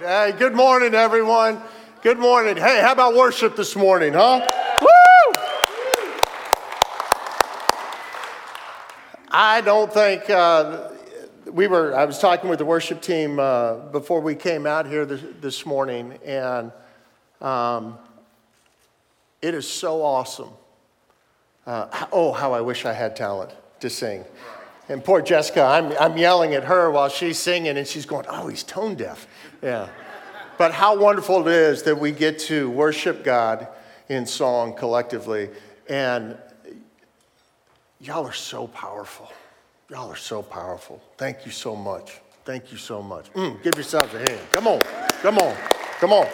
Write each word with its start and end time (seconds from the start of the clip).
Hey, 0.00 0.34
good 0.36 0.54
morning, 0.54 0.92
everyone. 0.92 1.58
Good 2.02 2.18
morning. 2.18 2.58
Hey, 2.58 2.82
how 2.82 2.92
about 2.92 3.14
worship 3.14 3.56
this 3.56 3.74
morning, 3.74 4.12
huh? 4.12 4.46
Woo! 4.82 5.32
I 9.30 9.62
don't 9.64 9.90
think 9.90 10.28
uh, 10.28 10.90
we 11.50 11.66
were, 11.66 11.96
I 11.96 12.04
was 12.04 12.18
talking 12.18 12.50
with 12.50 12.58
the 12.58 12.66
worship 12.66 13.00
team 13.00 13.38
uh, 13.38 13.76
before 13.90 14.20
we 14.20 14.34
came 14.34 14.66
out 14.66 14.86
here 14.86 15.06
this, 15.06 15.22
this 15.40 15.64
morning, 15.64 16.18
and 16.22 16.72
um, 17.40 17.96
it 19.40 19.54
is 19.54 19.66
so 19.66 20.02
awesome. 20.02 20.50
Uh, 21.66 22.06
oh, 22.12 22.32
how 22.32 22.52
I 22.52 22.60
wish 22.60 22.84
I 22.84 22.92
had 22.92 23.16
talent 23.16 23.52
to 23.80 23.88
sing. 23.88 24.26
And 24.88 25.04
poor 25.04 25.20
Jessica, 25.20 25.62
I'm, 25.62 25.92
I'm 25.98 26.16
yelling 26.16 26.54
at 26.54 26.64
her 26.64 26.90
while 26.90 27.08
she's 27.08 27.38
singing, 27.38 27.76
and 27.76 27.86
she's 27.86 28.06
going, 28.06 28.24
Oh, 28.28 28.46
he's 28.46 28.62
tone 28.62 28.94
deaf. 28.94 29.26
Yeah. 29.66 29.88
But 30.58 30.72
how 30.72 30.96
wonderful 30.96 31.48
it 31.48 31.52
is 31.52 31.82
that 31.82 31.98
we 31.98 32.12
get 32.12 32.38
to 32.50 32.70
worship 32.70 33.24
God 33.24 33.66
in 34.08 34.24
song 34.24 34.74
collectively. 34.76 35.50
And 35.88 36.38
y'all 38.00 38.24
are 38.24 38.32
so 38.32 38.68
powerful. 38.68 39.32
Y'all 39.90 40.08
are 40.08 40.14
so 40.14 40.40
powerful. 40.40 41.02
Thank 41.16 41.44
you 41.44 41.50
so 41.50 41.74
much. 41.74 42.20
Thank 42.44 42.70
you 42.70 42.78
so 42.78 43.02
much. 43.02 43.32
Mm, 43.32 43.60
give 43.64 43.74
yourselves 43.74 44.14
a 44.14 44.18
hand. 44.18 44.40
Come 44.52 44.68
on. 44.68 44.80
Come 45.20 45.38
on. 45.38 45.56
Come 45.98 46.12
on. 46.12 46.28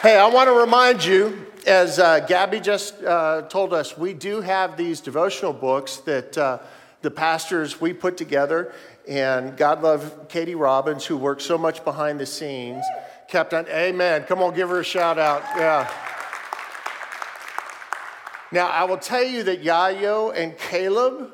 Hey, 0.00 0.16
I 0.16 0.26
want 0.28 0.48
to 0.48 0.54
remind 0.54 1.04
you, 1.04 1.46
as 1.66 1.98
uh, 1.98 2.20
Gabby 2.20 2.60
just 2.60 3.04
uh, 3.04 3.42
told 3.42 3.74
us, 3.74 3.98
we 3.98 4.14
do 4.14 4.40
have 4.40 4.78
these 4.78 5.02
devotional 5.02 5.52
books 5.52 5.98
that. 5.98 6.38
Uh, 6.38 6.60
the 7.04 7.10
pastors 7.10 7.82
we 7.82 7.92
put 7.92 8.16
together, 8.16 8.72
and 9.08 9.56
God 9.56 9.82
love 9.82 10.28
Katie 10.28 10.54
Robbins, 10.54 11.04
who 11.04 11.16
worked 11.16 11.42
so 11.42 11.58
much 11.58 11.84
behind 11.84 12.18
the 12.18 12.26
scenes, 12.26 12.84
kept 13.28 13.52
on, 13.52 13.66
amen. 13.68 14.24
Come 14.24 14.42
on, 14.42 14.54
give 14.54 14.68
her 14.68 14.80
a 14.80 14.84
shout 14.84 15.18
out. 15.18 15.42
Yeah. 15.56 15.90
Now, 18.52 18.68
I 18.68 18.84
will 18.84 18.98
tell 18.98 19.24
you 19.24 19.42
that 19.44 19.62
Yayo 19.62 20.32
and 20.36 20.56
Caleb, 20.56 21.32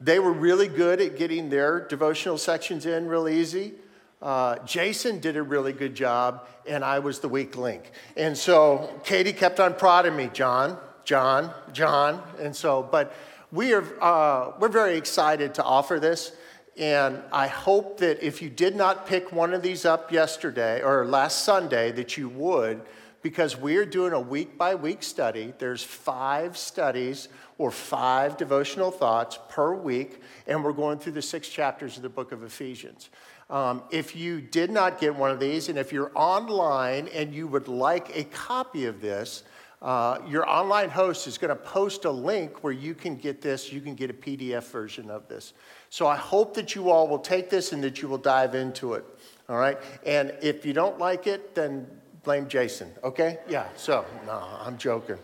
they 0.00 0.18
were 0.18 0.32
really 0.32 0.68
good 0.68 1.00
at 1.00 1.18
getting 1.18 1.50
their 1.50 1.86
devotional 1.86 2.38
sections 2.38 2.86
in 2.86 3.06
real 3.06 3.28
easy. 3.28 3.74
Uh, 4.22 4.56
Jason 4.64 5.18
did 5.18 5.36
a 5.36 5.42
really 5.42 5.72
good 5.72 5.94
job, 5.94 6.46
and 6.66 6.84
I 6.84 7.00
was 7.00 7.18
the 7.18 7.28
weak 7.28 7.56
link. 7.56 7.90
And 8.16 8.38
so 8.38 8.88
Katie 9.04 9.32
kept 9.32 9.60
on 9.60 9.74
prodding 9.74 10.16
me, 10.16 10.30
John, 10.32 10.78
John, 11.04 11.52
John. 11.72 12.22
And 12.38 12.54
so, 12.54 12.88
but 12.88 13.14
we 13.50 13.74
are 13.74 13.84
uh, 14.00 14.52
we're 14.58 14.68
very 14.68 14.96
excited 14.96 15.54
to 15.54 15.64
offer 15.64 16.00
this. 16.00 16.32
And 16.78 17.22
I 17.32 17.48
hope 17.48 17.98
that 17.98 18.24
if 18.24 18.40
you 18.40 18.48
did 18.48 18.74
not 18.74 19.06
pick 19.06 19.30
one 19.30 19.52
of 19.52 19.62
these 19.62 19.84
up 19.84 20.10
yesterday 20.10 20.82
or 20.82 21.04
last 21.04 21.44
Sunday, 21.44 21.92
that 21.92 22.16
you 22.16 22.28
would, 22.30 22.80
because 23.20 23.56
we're 23.56 23.86
doing 23.86 24.12
a 24.12 24.20
week 24.20 24.58
by 24.58 24.74
week 24.74 25.02
study. 25.02 25.52
There's 25.58 25.84
five 25.84 26.56
studies 26.56 27.28
or 27.58 27.70
five 27.70 28.36
devotional 28.36 28.90
thoughts 28.90 29.38
per 29.48 29.74
week, 29.74 30.20
and 30.46 30.64
we're 30.64 30.72
going 30.72 30.98
through 30.98 31.12
the 31.12 31.22
six 31.22 31.48
chapters 31.48 31.96
of 31.96 32.02
the 32.02 32.08
book 32.08 32.32
of 32.32 32.42
Ephesians. 32.42 33.10
Um, 33.48 33.82
if 33.90 34.16
you 34.16 34.40
did 34.40 34.70
not 34.70 34.98
get 34.98 35.14
one 35.14 35.30
of 35.30 35.38
these, 35.38 35.68
and 35.68 35.78
if 35.78 35.92
you're 35.92 36.10
online 36.14 37.08
and 37.08 37.34
you 37.34 37.46
would 37.46 37.68
like 37.68 38.16
a 38.16 38.24
copy 38.24 38.86
of 38.86 39.00
this, 39.00 39.42
uh, 39.82 40.18
your 40.28 40.48
online 40.48 40.88
host 40.88 41.26
is 41.26 41.36
going 41.38 41.48
to 41.48 41.56
post 41.56 42.04
a 42.04 42.10
link 42.10 42.62
where 42.62 42.72
you 42.72 42.94
can 42.94 43.16
get 43.16 43.42
this, 43.42 43.72
you 43.72 43.80
can 43.80 43.96
get 43.96 44.10
a 44.10 44.14
PDF 44.14 44.62
version 44.70 45.10
of 45.10 45.26
this. 45.26 45.54
So 45.90 46.06
I 46.06 46.14
hope 46.14 46.54
that 46.54 46.76
you 46.76 46.88
all 46.88 47.08
will 47.08 47.18
take 47.18 47.50
this 47.50 47.72
and 47.72 47.82
that 47.82 48.00
you 48.00 48.06
will 48.06 48.18
dive 48.18 48.54
into 48.54 48.94
it. 48.94 49.04
All 49.48 49.56
right? 49.56 49.76
And 50.06 50.32
if 50.40 50.64
you 50.64 50.72
don't 50.72 51.00
like 51.00 51.26
it, 51.26 51.56
then 51.56 51.88
blame 52.22 52.46
Jason, 52.46 52.92
okay? 53.02 53.38
Yeah, 53.48 53.66
so, 53.74 54.06
no, 54.24 54.44
I'm 54.64 54.78
joking. 54.78 55.18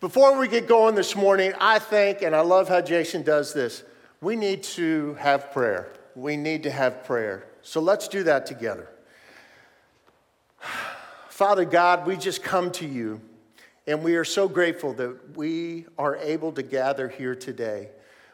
Before 0.00 0.36
we 0.36 0.48
get 0.48 0.66
going 0.66 0.96
this 0.96 1.14
morning, 1.14 1.52
I 1.60 1.78
think, 1.78 2.22
and 2.22 2.34
I 2.34 2.40
love 2.40 2.68
how 2.68 2.80
Jason 2.80 3.22
does 3.22 3.54
this, 3.54 3.84
we 4.20 4.34
need 4.34 4.64
to 4.64 5.14
have 5.14 5.52
prayer. 5.52 5.92
We 6.16 6.36
need 6.36 6.64
to 6.64 6.72
have 6.72 7.04
prayer. 7.04 7.46
So 7.62 7.80
let's 7.80 8.08
do 8.08 8.24
that 8.24 8.46
together. 8.46 8.88
Father 11.28 11.64
God, 11.64 12.04
we 12.04 12.16
just 12.16 12.42
come 12.42 12.72
to 12.72 12.86
you. 12.86 13.20
And 13.86 14.02
we 14.02 14.16
are 14.16 14.24
so 14.24 14.48
grateful 14.48 14.92
that 14.94 15.36
we 15.36 15.86
are 15.96 16.16
able 16.16 16.52
to 16.52 16.62
gather 16.62 17.08
here 17.08 17.34
today. 17.34 17.90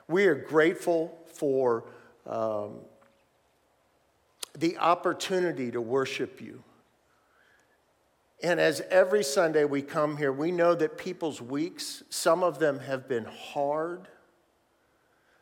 We 0.09 0.27
are 0.27 0.35
grateful 0.35 1.19
for 1.27 1.85
um, 2.27 2.77
the 4.57 4.79
opportunity 4.79 5.71
to 5.71 5.81
worship 5.81 6.41
you. 6.41 6.63
And 8.43 8.59
as 8.59 8.81
every 8.91 9.23
Sunday 9.23 9.65
we 9.65 9.83
come 9.83 10.17
here, 10.17 10.33
we 10.33 10.51
know 10.51 10.75
that 10.75 10.99
people's 10.99 11.41
weeks, 11.41 12.03
some 12.11 12.43
of 12.43 12.59
them 12.59 12.81
have 12.81 13.07
been 13.07 13.25
hard. 13.25 14.09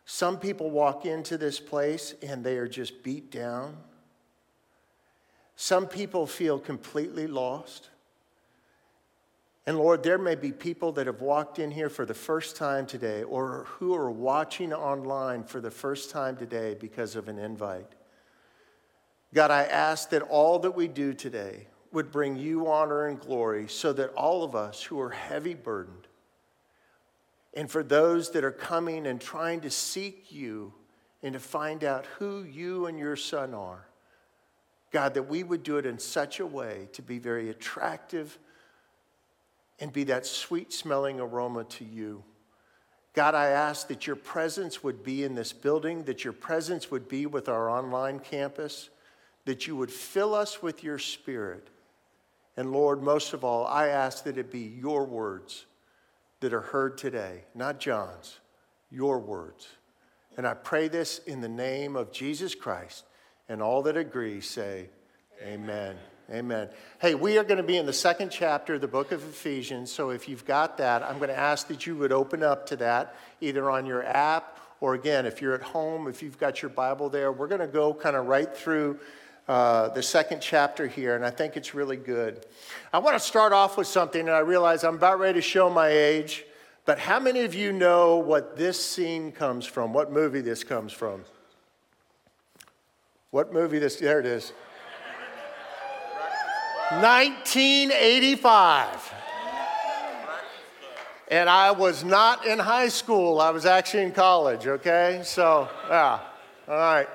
Some 0.05 0.39
people 0.39 0.71
walk 0.71 1.07
into 1.07 1.39
this 1.39 1.61
place 1.61 2.15
and 2.21 2.45
they 2.45 2.57
are 2.59 2.69
just 2.69 3.03
beat 3.03 3.31
down. 3.31 3.77
Some 5.57 5.87
people 5.87 6.27
feel 6.27 6.59
completely 6.59 7.27
lost. 7.27 7.90
And 9.67 9.77
Lord, 9.77 10.03
there 10.03 10.19
may 10.19 10.35
be 10.35 10.53
people 10.53 10.93
that 10.93 11.07
have 11.07 11.21
walked 11.21 11.59
in 11.59 11.71
here 11.71 11.91
for 11.91 12.07
the 12.07 12.15
first 12.15 12.57
time 12.57 12.87
today 12.87 13.23
or 13.23 13.67
who 13.69 13.95
are 13.95 14.11
watching 14.11 14.73
online 14.73 15.45
for 15.45 15.61
the 15.61 15.71
first 15.71 16.11
time 16.11 16.37
today 16.37 16.77
because 16.81 17.15
of 17.15 17.29
an 17.29 17.39
invite. 17.39 17.93
God, 19.33 19.51
I 19.51 19.65
ask 19.65 20.11
that 20.11 20.23
all 20.23 20.59
that 20.61 20.75
we 20.75 20.89
do 20.89 21.13
today 21.13 21.69
would 21.93 22.11
bring 22.11 22.37
you 22.37 22.69
honor 22.69 23.07
and 23.07 23.21
glory 23.21 23.69
so 23.69 23.93
that 23.93 24.11
all 24.15 24.43
of 24.43 24.55
us 24.55 24.83
who 24.83 25.01
are 25.01 25.11
heavy 25.11 25.55
burdened, 25.55 26.07
and 27.55 27.71
for 27.71 27.83
those 27.83 28.31
that 28.31 28.45
are 28.45 28.53
coming 28.53 29.07
and 29.07 29.21
trying 29.21 29.61
to 29.61 29.71
seek 29.71 30.33
you 30.33 30.73
and 31.23 31.33
to 31.35 31.41
find 31.41 31.83
out 31.85 32.07
who 32.19 32.45
you 32.45 32.87
and 32.87 32.99
your 32.99 33.17
son 33.17 33.55
are, 33.55 33.87
God, 34.93 35.15
that 35.15 35.25
we 35.25 35.43
would 35.43 35.63
do 35.63 35.77
it 35.77 35.87
in 35.87 35.99
such 35.99 36.41
a 36.41 36.47
way 36.47 36.89
to 36.93 37.03
be 37.03 37.19
very 37.19 37.51
attractive 37.51 38.39
and 39.81 39.93
be 39.93 40.05
that 40.05 40.27
sweet 40.27 40.73
smelling 40.73 41.19
aroma 41.19 41.65
to 41.65 41.85
you. 41.85 42.23
God, 43.13 43.35
I 43.35 43.47
ask 43.47 43.89
that 43.89 44.07
your 44.07 44.17
presence 44.17 44.85
would 44.85 45.03
be 45.03 45.25
in 45.25 45.35
this 45.35 45.53
building, 45.53 46.05
that 46.05 46.23
your 46.23 46.33
presence 46.33 46.91
would 46.91 47.09
be 47.09 47.27
with 47.27 47.49
our 47.49 47.69
online 47.69 48.21
campus, 48.21 48.91
that 49.47 49.67
you 49.67 49.75
would 49.75 49.91
fill 49.91 50.35
us 50.35 50.63
with 50.63 50.85
your 50.85 50.99
spirit. 50.99 51.69
And 52.57 52.73
Lord, 52.73 53.03
most 53.03 53.33
of 53.33 53.43
all, 53.43 53.67
I 53.67 53.89
ask 53.89 54.25
that 54.25 54.39
it 54.39 54.53
be 54.53 54.61
your 54.61 55.05
words 55.05 55.67
that 56.41 56.53
are 56.53 56.61
heard 56.61 56.99
today, 56.99 57.45
not 57.55 57.81
John's, 57.81 58.39
your 58.91 59.19
words. 59.19 59.67
And 60.37 60.47
I 60.47 60.55
pray 60.55 60.89
this 60.89 61.19
in 61.27 61.41
the 61.41 61.49
name 61.49 61.97
of 61.97 62.13
Jesus 62.13 62.55
Christ. 62.55 63.05
And 63.49 63.61
all 63.61 63.83
that 63.83 63.97
agree 63.97 64.41
say, 64.41 64.89
Amen. 65.43 65.63
Amen. 65.63 65.97
Amen. 66.33 66.69
Hey, 67.01 67.17
we 67.17 67.39
are 67.39 67.43
going 67.43 67.57
to 67.57 67.65
be 67.65 67.77
in 67.77 67.87
the 67.87 67.93
second 67.93 68.31
chapter 68.31 68.75
of 68.75 68.81
the 68.81 68.87
book 68.87 69.11
of 69.11 69.21
Ephesians. 69.25 69.91
So 69.91 70.11
if 70.11 70.29
you've 70.29 70.45
got 70.45 70.79
that, 70.79 71.03
I'm 71.03 71.17
going 71.17 71.29
to 71.29 71.37
ask 71.37 71.67
that 71.67 71.89
you 71.89 71.97
would 71.97 72.13
open 72.13 72.45
up 72.45 72.67
to 72.67 72.77
that 72.77 73.17
either 73.41 73.69
on 73.69 73.85
your 73.85 74.05
app 74.05 74.57
or 74.81 74.95
again, 74.95 75.27
if 75.27 75.43
you're 75.43 75.55
at 75.55 75.63
home, 75.63 76.07
if 76.07 76.23
you've 76.23 76.39
got 76.39 76.63
your 76.63 76.69
Bible 76.69 77.09
there. 77.09 77.33
We're 77.33 77.49
going 77.49 77.61
to 77.61 77.67
go 77.67 77.93
kind 77.93 78.15
of 78.15 78.27
right 78.27 78.55
through 78.57 79.01
uh, 79.49 79.89
the 79.89 80.05
second 80.05 80.41
chapter 80.41 80.87
here, 80.87 81.17
and 81.17 81.25
I 81.25 81.31
think 81.31 81.57
it's 81.57 81.75
really 81.75 81.97
good. 81.97 82.47
I 82.93 83.01
want 83.01 83.17
to 83.17 83.21
start 83.21 83.53
off 83.53 83.77
with 83.77 83.89
something, 83.89 84.21
and 84.21 84.31
I 84.31 84.39
realize 84.39 84.85
I'm 84.85 84.95
about 84.95 85.19
ready 85.19 85.41
to 85.41 85.43
show 85.43 85.69
my 85.69 85.89
age, 85.89 86.45
but 86.85 87.01
how 87.01 87.19
many 87.19 87.41
of 87.41 87.57
you 87.57 87.73
know 87.73 88.19
what 88.19 88.57
this 88.57 88.83
scene 88.83 89.33
comes 89.33 89.67
from? 89.67 89.93
What 89.93 90.13
movie 90.13 90.43
this 90.43 90.63
comes 90.63 90.93
from? 90.93 91.25
What 93.33 93.53
movie 93.53 93.81
this? 93.81 93.97
There 93.97 94.21
it 94.21 94.27
is. 94.27 94.53
1985. 96.91 99.15
And 101.31 101.49
I 101.49 101.71
was 101.71 102.03
not 102.03 102.45
in 102.45 102.59
high 102.59 102.89
school, 102.89 103.41
I 103.41 103.51
was 103.51 103.65
actually 103.65 104.03
in 104.03 104.11
college, 104.11 104.67
okay? 104.67 105.21
So, 105.25 105.69
yeah, 105.89 106.19
all 106.67 106.75
right. 106.75 107.07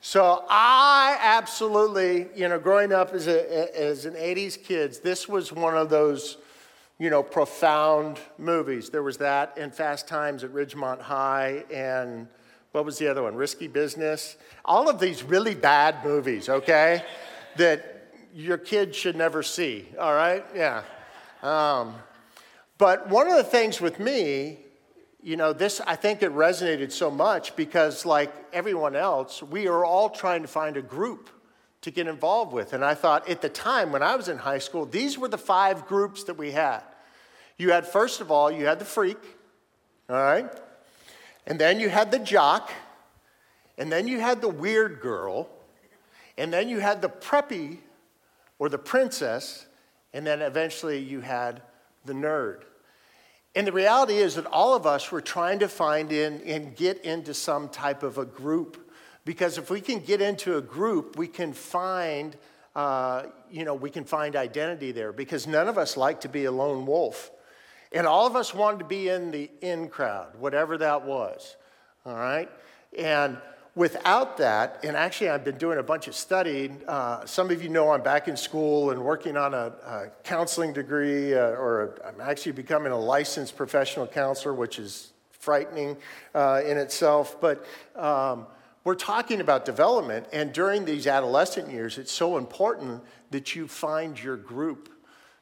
So 0.00 0.46
I 0.48 1.18
absolutely, 1.20 2.28
you 2.34 2.48
know, 2.48 2.58
growing 2.58 2.94
up 2.94 3.12
as, 3.12 3.28
a, 3.28 3.78
as 3.78 4.06
an 4.06 4.14
80s 4.14 4.62
kid, 4.62 4.98
this 5.04 5.28
was 5.28 5.52
one 5.52 5.76
of 5.76 5.90
those, 5.90 6.38
you 6.98 7.10
know, 7.10 7.22
profound 7.22 8.18
movies. 8.38 8.88
There 8.88 9.02
was 9.02 9.18
that 9.18 9.58
and 9.58 9.74
Fast 9.74 10.08
Times 10.08 10.42
at 10.42 10.52
Ridgemont 10.52 11.02
High 11.02 11.64
and 11.70 12.28
what 12.72 12.86
was 12.86 12.96
the 12.96 13.08
other 13.08 13.22
one? 13.22 13.34
Risky 13.34 13.68
Business. 13.68 14.38
All 14.64 14.88
of 14.88 14.98
these 14.98 15.22
really 15.22 15.54
bad 15.54 16.02
movies, 16.02 16.48
okay? 16.48 17.04
that 17.56 17.91
your 18.34 18.58
kid 18.58 18.94
should 18.94 19.16
never 19.16 19.42
see, 19.42 19.86
all 19.98 20.14
right? 20.14 20.44
Yeah. 20.54 20.82
Um, 21.42 21.94
but 22.78 23.08
one 23.08 23.28
of 23.28 23.36
the 23.36 23.44
things 23.44 23.80
with 23.80 24.00
me, 24.00 24.58
you 25.22 25.36
know, 25.36 25.52
this, 25.52 25.80
I 25.86 25.96
think 25.96 26.22
it 26.22 26.32
resonated 26.32 26.90
so 26.92 27.10
much 27.10 27.54
because, 27.54 28.04
like 28.04 28.32
everyone 28.52 28.96
else, 28.96 29.42
we 29.42 29.68
are 29.68 29.84
all 29.84 30.10
trying 30.10 30.42
to 30.42 30.48
find 30.48 30.76
a 30.76 30.82
group 30.82 31.30
to 31.82 31.90
get 31.90 32.06
involved 32.06 32.52
with. 32.52 32.72
And 32.72 32.84
I 32.84 32.94
thought 32.94 33.28
at 33.28 33.42
the 33.42 33.48
time 33.48 33.92
when 33.92 34.02
I 34.02 34.16
was 34.16 34.28
in 34.28 34.38
high 34.38 34.58
school, 34.58 34.86
these 34.86 35.18
were 35.18 35.28
the 35.28 35.38
five 35.38 35.86
groups 35.86 36.24
that 36.24 36.36
we 36.36 36.52
had. 36.52 36.80
You 37.58 37.70
had, 37.70 37.86
first 37.86 38.20
of 38.20 38.30
all, 38.30 38.50
you 38.50 38.66
had 38.66 38.78
the 38.78 38.84
freak, 38.84 39.18
all 40.08 40.16
right? 40.16 40.50
And 41.46 41.58
then 41.58 41.78
you 41.78 41.88
had 41.88 42.10
the 42.10 42.18
jock, 42.18 42.70
and 43.78 43.92
then 43.92 44.08
you 44.08 44.20
had 44.20 44.40
the 44.40 44.48
weird 44.48 45.00
girl, 45.00 45.48
and 46.38 46.52
then 46.52 46.68
you 46.68 46.78
had 46.78 47.02
the 47.02 47.08
preppy 47.08 47.78
or 48.62 48.68
the 48.68 48.78
princess, 48.78 49.66
and 50.12 50.24
then 50.24 50.40
eventually 50.40 50.96
you 50.96 51.18
had 51.18 51.60
the 52.04 52.12
nerd. 52.12 52.60
And 53.56 53.66
the 53.66 53.72
reality 53.72 54.18
is 54.18 54.36
that 54.36 54.46
all 54.46 54.76
of 54.76 54.86
us 54.86 55.10
were 55.10 55.20
trying 55.20 55.58
to 55.58 55.68
find 55.68 56.12
in 56.12 56.40
and 56.42 56.76
get 56.76 57.04
into 57.04 57.34
some 57.34 57.68
type 57.68 58.04
of 58.04 58.18
a 58.18 58.24
group. 58.24 58.92
Because 59.24 59.58
if 59.58 59.68
we 59.68 59.80
can 59.80 59.98
get 59.98 60.20
into 60.20 60.58
a 60.58 60.60
group, 60.60 61.16
we 61.16 61.26
can 61.26 61.52
find, 61.52 62.36
uh, 62.76 63.24
you 63.50 63.64
know, 63.64 63.74
we 63.74 63.90
can 63.90 64.04
find 64.04 64.36
identity 64.36 64.92
there. 64.92 65.12
Because 65.12 65.48
none 65.48 65.66
of 65.66 65.76
us 65.76 65.96
like 65.96 66.20
to 66.20 66.28
be 66.28 66.44
a 66.44 66.52
lone 66.52 66.86
wolf. 66.86 67.32
And 67.90 68.06
all 68.06 68.28
of 68.28 68.36
us 68.36 68.54
wanted 68.54 68.78
to 68.78 68.84
be 68.84 69.08
in 69.08 69.32
the 69.32 69.50
in 69.60 69.88
crowd, 69.88 70.36
whatever 70.38 70.78
that 70.78 71.04
was. 71.04 71.56
All 72.06 72.14
right? 72.14 72.48
And 72.96 73.38
without 73.74 74.36
that, 74.36 74.84
and 74.84 74.96
actually 74.96 75.30
I've 75.30 75.44
been 75.44 75.58
doing 75.58 75.78
a 75.78 75.82
bunch 75.82 76.08
of 76.08 76.14
studying. 76.14 76.80
Uh, 76.86 77.24
some 77.24 77.50
of 77.50 77.62
you 77.62 77.68
know 77.68 77.90
I'm 77.90 78.02
back 78.02 78.28
in 78.28 78.36
school 78.36 78.90
and 78.90 79.02
working 79.02 79.36
on 79.36 79.54
a, 79.54 79.72
a 79.86 80.06
counseling 80.24 80.72
degree, 80.72 81.34
uh, 81.34 81.40
or 81.40 81.98
i 82.04 82.08
am 82.08 82.20
actually 82.20 82.52
becoming 82.52 82.92
a 82.92 82.98
licensed 82.98 83.56
professional 83.56 84.06
counselor, 84.06 84.54
which 84.54 84.78
is 84.78 85.12
frightening 85.30 85.96
uh, 86.34 86.60
in 86.64 86.76
itself. 86.76 87.40
But 87.40 87.64
um, 87.96 88.46
we're 88.84 88.94
talking 88.94 89.40
about 89.40 89.64
development, 89.64 90.26
and 90.32 90.52
during 90.52 90.84
these 90.84 91.06
adolescent 91.06 91.70
years, 91.70 91.98
it's 91.98 92.12
so 92.12 92.36
important 92.36 93.02
that 93.30 93.54
you 93.56 93.66
find 93.66 94.20
your 94.22 94.36
group, 94.36 94.90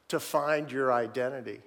to 0.07 0.19
find 0.19 0.71
your 0.71 0.93
identity. 0.93 1.59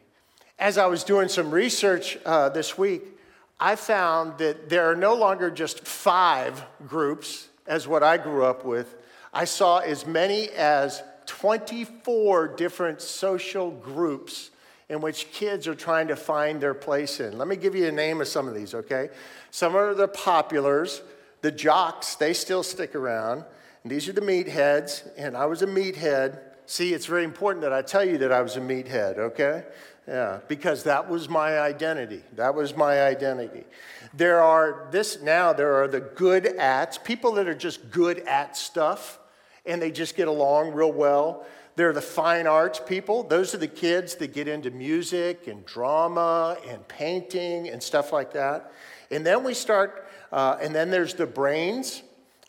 As 0.58 0.78
I 0.78 0.86
was 0.86 1.04
doing 1.04 1.28
some 1.28 1.50
research 1.50 2.16
uh, 2.24 2.48
this 2.48 2.78
week, 2.78 3.13
I 3.60 3.76
found 3.76 4.38
that 4.38 4.68
there 4.68 4.90
are 4.90 4.96
no 4.96 5.14
longer 5.14 5.50
just 5.50 5.86
five 5.86 6.64
groups, 6.86 7.48
as 7.66 7.88
what 7.88 8.02
I 8.02 8.16
grew 8.16 8.44
up 8.44 8.64
with. 8.64 8.96
I 9.32 9.44
saw 9.44 9.78
as 9.78 10.06
many 10.06 10.50
as 10.50 11.02
24 11.26 12.48
different 12.48 13.00
social 13.00 13.70
groups 13.70 14.50
in 14.88 15.00
which 15.00 15.32
kids 15.32 15.66
are 15.66 15.74
trying 15.74 16.08
to 16.08 16.16
find 16.16 16.60
their 16.60 16.74
place 16.74 17.20
in. 17.20 17.38
Let 17.38 17.48
me 17.48 17.56
give 17.56 17.74
you 17.74 17.86
a 17.86 17.92
name 17.92 18.20
of 18.20 18.28
some 18.28 18.48
of 18.48 18.54
these, 18.54 18.74
okay? 18.74 19.08
Some 19.50 19.76
are 19.76 19.94
the 19.94 20.08
populars, 20.08 21.00
the 21.40 21.50
jocks, 21.50 22.16
they 22.16 22.34
still 22.34 22.62
stick 22.62 22.94
around. 22.94 23.44
And 23.82 23.90
these 23.90 24.08
are 24.08 24.12
the 24.12 24.20
meatheads, 24.20 25.08
and 25.16 25.36
I 25.36 25.46
was 25.46 25.62
a 25.62 25.66
meathead. 25.66 26.38
See, 26.66 26.94
it's 26.94 27.06
very 27.06 27.24
important 27.24 27.62
that 27.62 27.72
I 27.72 27.82
tell 27.82 28.04
you 28.04 28.18
that 28.18 28.32
I 28.32 28.40
was 28.40 28.56
a 28.56 28.60
meathead, 28.60 29.18
okay? 29.18 29.64
Yeah, 30.08 30.40
because 30.48 30.82
that 30.84 31.08
was 31.08 31.28
my 31.28 31.60
identity. 31.60 32.22
That 32.34 32.54
was 32.54 32.76
my 32.76 33.02
identity. 33.02 33.64
There 34.12 34.40
are 34.40 34.88
this 34.90 35.22
now, 35.22 35.52
there 35.52 35.74
are 35.82 35.88
the 35.88 36.00
good 36.00 36.46
ats, 36.58 36.98
people 36.98 37.32
that 37.32 37.48
are 37.48 37.54
just 37.54 37.90
good 37.90 38.20
at 38.20 38.56
stuff 38.56 39.18
and 39.66 39.80
they 39.80 39.90
just 39.90 40.16
get 40.16 40.28
along 40.28 40.72
real 40.72 40.92
well. 40.92 41.46
There 41.76 41.88
are 41.88 41.92
the 41.92 42.02
fine 42.02 42.46
arts 42.46 42.80
people. 42.84 43.24
Those 43.24 43.54
are 43.54 43.58
the 43.58 43.66
kids 43.66 44.14
that 44.16 44.32
get 44.32 44.46
into 44.46 44.70
music 44.70 45.48
and 45.48 45.64
drama 45.64 46.56
and 46.68 46.86
painting 46.86 47.68
and 47.68 47.82
stuff 47.82 48.12
like 48.12 48.32
that. 48.34 48.72
And 49.10 49.26
then 49.26 49.42
we 49.42 49.54
start, 49.54 50.06
uh, 50.32 50.58
and 50.60 50.74
then 50.74 50.90
there's 50.90 51.14
the 51.14 51.26
brains. 51.26 52.02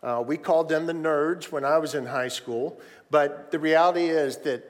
Uh, 0.05 0.23
we 0.25 0.37
called 0.37 0.69
them 0.69 0.85
the 0.85 0.93
nerds 0.93 1.51
when 1.51 1.65
I 1.65 1.79
was 1.79 1.95
in 1.95 2.05
high 2.05 2.27
school. 2.27 2.79
But 3.09 3.49
the 3.49 3.57
reality 3.57 4.05
is 4.05 4.37
that 4.37 4.63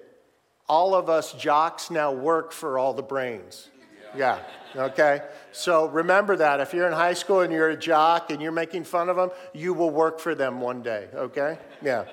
all 0.70 0.96
of 0.96 1.10
us 1.10 1.34
jocks 1.34 1.92
now 1.92 2.14
work 2.14 2.54
for 2.54 2.80
all 2.80 2.94
the 2.94 3.04
brains. 3.04 3.70
Yeah, 4.16 4.40
okay? 4.78 5.24
So 5.52 5.88
remember 5.90 6.38
that. 6.38 6.62
If 6.62 6.74
you're 6.74 6.88
in 6.88 6.94
high 6.94 7.16
school 7.16 7.42
and 7.42 7.52
you're 7.52 7.72
a 7.72 7.78
jock 7.78 8.32
and 8.32 8.42
you're 8.42 8.54
making 8.54 8.86
fun 8.86 9.10
of 9.10 9.18
them, 9.18 9.30
you 9.54 9.74
will 9.74 9.90
work 9.90 10.22
for 10.22 10.36
them 10.36 10.62
one 10.62 10.82
day, 10.82 11.10
okay? 11.14 11.60
Yeah. 11.82 12.06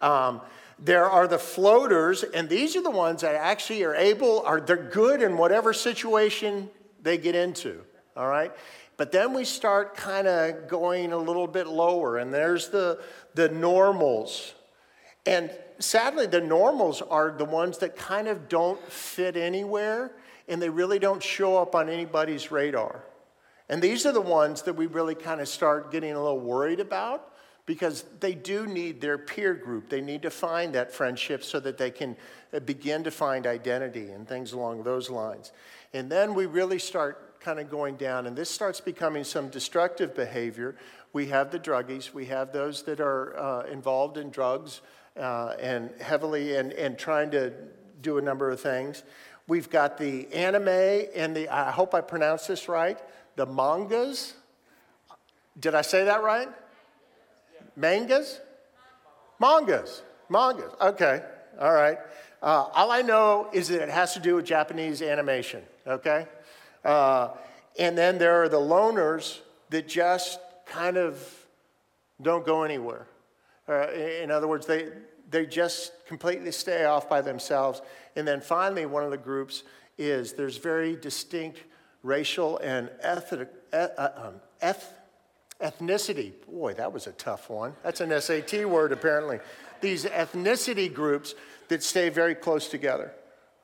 Um, 0.00 0.40
there 0.80 1.08
are 1.08 1.28
the 1.28 1.38
floaters, 1.38 2.24
and 2.24 2.48
these 2.48 2.74
are 2.74 2.82
the 2.82 2.90
ones 2.90 3.20
that 3.20 3.36
actually 3.36 3.84
are 3.84 3.94
able, 3.94 4.40
are 4.40 4.60
they're 4.60 4.76
good 4.76 5.22
in 5.22 5.36
whatever 5.36 5.72
situation 5.72 6.68
they 7.00 7.18
get 7.18 7.36
into, 7.36 7.82
all 8.16 8.26
right? 8.26 8.50
But 8.96 9.12
then 9.12 9.32
we 9.32 9.44
start 9.44 9.96
kind 9.96 10.26
of 10.26 10.68
going 10.68 11.12
a 11.12 11.18
little 11.18 11.46
bit 11.46 11.66
lower, 11.66 12.18
and 12.18 12.32
there's 12.32 12.68
the, 12.68 13.00
the 13.34 13.48
normals. 13.48 14.54
And 15.26 15.50
sadly, 15.78 16.26
the 16.26 16.40
normals 16.40 17.02
are 17.02 17.30
the 17.30 17.44
ones 17.44 17.78
that 17.78 17.96
kind 17.96 18.28
of 18.28 18.48
don't 18.48 18.80
fit 18.90 19.36
anywhere 19.36 20.12
and 20.48 20.60
they 20.60 20.68
really 20.68 20.98
don't 20.98 21.22
show 21.22 21.56
up 21.56 21.74
on 21.74 21.88
anybody's 21.88 22.50
radar. 22.50 23.04
And 23.68 23.80
these 23.80 24.04
are 24.04 24.12
the 24.12 24.20
ones 24.20 24.62
that 24.62 24.74
we 24.74 24.86
really 24.86 25.14
kind 25.14 25.40
of 25.40 25.48
start 25.48 25.90
getting 25.90 26.12
a 26.12 26.20
little 26.20 26.40
worried 26.40 26.80
about 26.80 27.32
because 27.64 28.04
they 28.20 28.34
do 28.34 28.66
need 28.66 29.00
their 29.00 29.16
peer 29.16 29.54
group. 29.54 29.88
They 29.88 30.00
need 30.00 30.22
to 30.22 30.30
find 30.30 30.74
that 30.74 30.92
friendship 30.92 31.44
so 31.44 31.60
that 31.60 31.78
they 31.78 31.90
can 31.90 32.16
uh, 32.52 32.60
begin 32.60 33.04
to 33.04 33.10
find 33.10 33.46
identity 33.46 34.10
and 34.10 34.28
things 34.28 34.52
along 34.52 34.82
those 34.82 35.08
lines. 35.08 35.52
And 35.94 36.10
then 36.10 36.34
we 36.34 36.46
really 36.46 36.78
start 36.78 37.31
kind 37.42 37.58
of 37.58 37.70
going 37.70 37.96
down, 37.96 38.26
and 38.26 38.36
this 38.36 38.48
starts 38.48 38.80
becoming 38.80 39.24
some 39.24 39.48
destructive 39.48 40.14
behavior. 40.14 40.76
We 41.12 41.26
have 41.26 41.50
the 41.50 41.58
druggies, 41.58 42.14
we 42.14 42.26
have 42.26 42.52
those 42.52 42.84
that 42.84 43.00
are 43.00 43.38
uh, 43.38 43.62
involved 43.66 44.16
in 44.16 44.30
drugs 44.30 44.80
uh, 45.16 45.54
and 45.60 45.90
heavily 46.00 46.56
and, 46.56 46.72
and 46.72 46.98
trying 46.98 47.30
to 47.32 47.52
do 48.00 48.18
a 48.18 48.22
number 48.22 48.50
of 48.50 48.60
things. 48.60 49.02
We've 49.48 49.68
got 49.68 49.98
the 49.98 50.32
anime 50.32 50.68
and 51.14 51.36
the, 51.36 51.48
I 51.48 51.70
hope 51.70 51.94
I 51.94 52.00
pronounced 52.00 52.48
this 52.48 52.68
right, 52.68 52.98
the 53.36 53.44
mangas. 53.44 54.34
Did 55.58 55.74
I 55.74 55.82
say 55.82 56.04
that 56.04 56.22
right? 56.22 56.48
Mangas? 57.76 58.40
Mangas. 59.38 60.02
Mangas. 60.28 60.72
Okay. 60.80 61.22
All 61.60 61.72
right. 61.72 61.98
Uh, 62.42 62.68
all 62.74 62.90
I 62.90 63.02
know 63.02 63.48
is 63.52 63.68
that 63.68 63.82
it 63.82 63.88
has 63.88 64.14
to 64.14 64.20
do 64.20 64.36
with 64.36 64.44
Japanese 64.44 65.02
animation, 65.02 65.62
okay? 65.86 66.26
Uh, 66.84 67.28
and 67.78 67.96
then 67.96 68.18
there 68.18 68.42
are 68.42 68.48
the 68.48 68.60
loners 68.60 69.38
that 69.70 69.88
just 69.88 70.38
kind 70.66 70.96
of 70.96 71.46
don't 72.20 72.44
go 72.44 72.62
anywhere. 72.62 73.06
Uh, 73.68 73.90
in 73.90 74.30
other 74.30 74.48
words, 74.48 74.66
they, 74.66 74.88
they 75.30 75.46
just 75.46 75.92
completely 76.06 76.52
stay 76.52 76.84
off 76.84 77.08
by 77.08 77.20
themselves. 77.20 77.80
And 78.16 78.26
then 78.26 78.40
finally, 78.40 78.86
one 78.86 79.04
of 79.04 79.10
the 79.10 79.16
groups 79.16 79.62
is 79.98 80.32
there's 80.32 80.56
very 80.56 80.96
distinct 80.96 81.60
racial 82.02 82.58
and 82.58 82.90
ethnic, 83.00 83.48
uh, 83.72 83.88
um, 84.16 84.34
eth, 84.60 84.92
ethnicity. 85.60 86.32
Boy, 86.50 86.74
that 86.74 86.92
was 86.92 87.06
a 87.06 87.12
tough 87.12 87.48
one. 87.48 87.74
That's 87.82 88.00
an 88.00 88.20
SAT 88.20 88.68
word, 88.68 88.92
apparently. 88.92 89.38
These 89.80 90.04
ethnicity 90.06 90.92
groups 90.92 91.34
that 91.68 91.82
stay 91.82 92.08
very 92.08 92.34
close 92.34 92.68
together. 92.68 93.12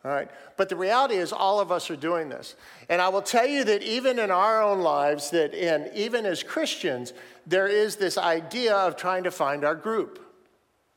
All 0.09 0.15
right. 0.15 0.31
But 0.57 0.71
the 0.71 0.77
reality 0.77 1.17
is, 1.17 1.35
all 1.35 1.61
of 1.61 1.71
us 1.71 1.91
are 1.91 1.97
doing 1.97 2.31
this. 2.31 2.57
And 2.88 3.03
I 3.03 3.11
will 3.11 3.21
tell 3.21 3.47
you 3.47 3.62
that 3.65 3.83
even 3.83 4.19
in 4.19 4.31
our 4.31 4.62
own 4.62 4.81
lives, 4.81 5.29
that 5.31 5.53
and 5.53 5.91
even 5.95 6.25
as 6.25 6.43
Christians, 6.43 7.12
there 7.47 7.69
is 7.69 7.97
this 7.97 8.17
idea 8.17 8.75
of 8.75 8.97
trying 8.97 9.25
to 9.25 9.31
find 9.31 9.65
our 9.65 9.75
group. 9.75 10.19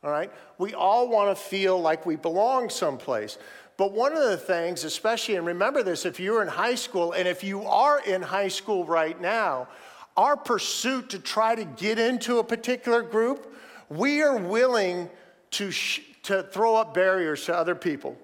All 0.01 0.09
right. 0.09 0.31
We 0.57 0.73
all 0.73 1.09
want 1.09 1.35
to 1.35 1.43
feel 1.43 1.77
like 1.81 2.05
we 2.05 2.15
belong 2.15 2.69
someplace. 2.69 3.37
But 3.75 3.91
one 3.91 4.13
of 4.15 4.23
the 4.23 4.37
things, 4.37 4.85
especially, 4.85 5.35
and 5.35 5.45
remember 5.45 5.83
this 5.83 6.05
if 6.05 6.17
you're 6.17 6.41
in 6.41 6.47
high 6.47 6.75
school, 6.75 7.11
and 7.11 7.27
if 7.27 7.43
you 7.43 7.65
are 7.65 7.99
in 7.99 8.21
high 8.21 8.47
school 8.47 8.85
right 8.85 9.19
now, 9.19 9.67
our 10.15 10.37
pursuit 10.37 11.09
to 11.09 11.19
try 11.19 11.53
to 11.53 11.65
get 11.65 11.99
into 11.99 12.39
a 12.39 12.45
particular 12.45 13.01
group, 13.01 13.53
we 13.89 14.21
are 14.21 14.37
willing 14.37 15.09
to, 15.51 15.69
sh- 15.69 15.99
to 16.23 16.43
throw 16.43 16.77
up 16.77 16.93
barriers 16.93 17.43
to 17.47 17.53
other 17.57 17.75
people 17.75 18.17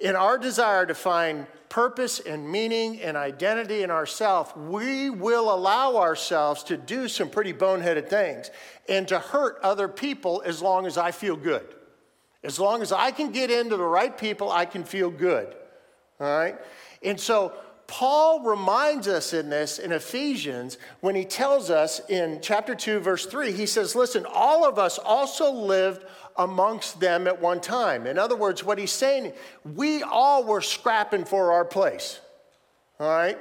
in 0.00 0.16
our 0.16 0.38
desire 0.38 0.86
to 0.86 0.94
find 0.94 1.46
purpose 1.68 2.20
and 2.20 2.50
meaning 2.50 3.00
and 3.00 3.16
identity 3.16 3.82
in 3.82 3.90
ourselves, 3.90 4.50
we 4.56 5.08
will 5.08 5.54
allow 5.54 5.96
ourselves 5.96 6.64
to 6.64 6.76
do 6.76 7.06
some 7.08 7.30
pretty 7.30 7.52
boneheaded 7.52 8.08
things 8.08 8.50
and 8.88 9.06
to 9.08 9.18
hurt 9.18 9.58
other 9.62 9.88
people 9.88 10.42
as 10.44 10.60
long 10.60 10.86
as 10.86 10.98
I 10.98 11.12
feel 11.12 11.36
good. 11.36 11.74
As 12.42 12.58
long 12.58 12.82
as 12.82 12.90
I 12.90 13.10
can 13.10 13.30
get 13.30 13.50
into 13.50 13.76
the 13.76 13.84
right 13.84 14.16
people, 14.16 14.50
I 14.50 14.64
can 14.64 14.84
feel 14.84 15.10
good. 15.10 15.54
All 16.18 16.26
right? 16.26 16.56
And 17.02 17.20
so 17.20 17.52
Paul 17.86 18.40
reminds 18.40 19.08
us 19.08 19.32
in 19.32 19.50
this 19.50 19.78
in 19.80 19.92
Ephesians 19.92 20.78
when 21.00 21.14
he 21.14 21.24
tells 21.24 21.70
us 21.70 22.00
in 22.08 22.38
chapter 22.40 22.74
2, 22.74 23.00
verse 23.00 23.26
3, 23.26 23.52
he 23.52 23.66
says, 23.66 23.96
Listen, 23.96 24.24
all 24.32 24.64
of 24.64 24.78
us 24.78 24.96
also 24.96 25.52
lived 25.52 26.04
amongst 26.36 27.00
them 27.00 27.26
at 27.26 27.40
one 27.40 27.60
time. 27.60 28.06
In 28.06 28.18
other 28.18 28.36
words, 28.36 28.64
what 28.64 28.78
he's 28.78 28.92
saying, 28.92 29.32
we 29.64 30.02
all 30.02 30.44
were 30.44 30.60
scrapping 30.60 31.24
for 31.24 31.52
our 31.52 31.64
place. 31.64 32.20
All 32.98 33.08
right? 33.08 33.38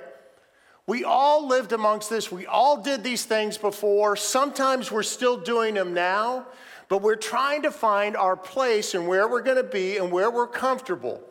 We 0.88 1.04
all 1.04 1.48
lived 1.48 1.72
amongst 1.72 2.10
this. 2.10 2.32
We 2.32 2.48
all 2.48 2.82
did 2.82 3.04
these 3.04 3.24
things 3.24 3.58
before. 3.58 4.16
Sometimes 4.16 4.92
we're 4.92 5.04
still 5.04 5.38
doing 5.38 5.76
them 5.76 5.94
now. 5.94 6.48
but 6.88 7.04
we're 7.04 7.16
trying 7.16 7.62
to 7.62 7.70
find 7.70 8.18
our 8.18 8.36
place 8.36 8.96
and 8.96 9.08
where 9.08 9.28
we're 9.28 9.44
going 9.44 9.58
to 9.58 9.64
be 9.64 9.98
and 9.98 10.12
where 10.12 10.32
we're 10.32 10.48
comfortable. 10.48 11.22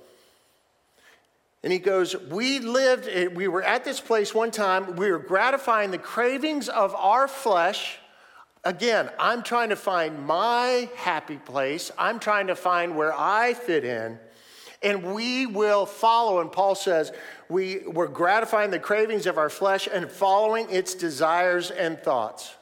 And 1.62 1.72
he 1.72 1.80
goes, 1.80 2.14
We 2.16 2.60
lived, 2.60 3.08
eh, 3.08 3.26
we 3.26 3.48
were 3.48 3.62
at 3.62 3.84
this 3.84 4.00
place 4.00 4.32
one 4.32 4.52
time, 4.52 4.96
we 4.96 5.10
were 5.10 5.18
gratifying 5.18 5.90
the 5.90 5.98
cravings 5.98 6.68
of 6.68 6.94
our 6.94 7.26
flesh. 7.26 7.98
Again, 8.68 9.08
I'm 9.18 9.42
trying 9.42 9.70
to 9.70 9.76
find 9.76 10.26
my 10.26 10.90
happy 10.94 11.38
place. 11.38 11.90
I'm 11.96 12.20
trying 12.20 12.48
to 12.48 12.54
find 12.54 12.96
where 12.96 13.14
I 13.14 13.54
fit 13.54 13.82
in. 13.82 14.18
And 14.82 15.14
we 15.14 15.46
will 15.46 15.86
follow. 15.86 16.42
And 16.42 16.52
Paul 16.52 16.74
says, 16.74 17.10
we, 17.48 17.78
we're 17.86 18.08
gratifying 18.08 18.70
the 18.70 18.78
cravings 18.78 19.24
of 19.24 19.38
our 19.38 19.48
flesh 19.48 19.88
and 19.90 20.10
following 20.10 20.68
its 20.68 20.94
desires 20.94 21.70
and 21.70 21.98
thoughts. 21.98 22.54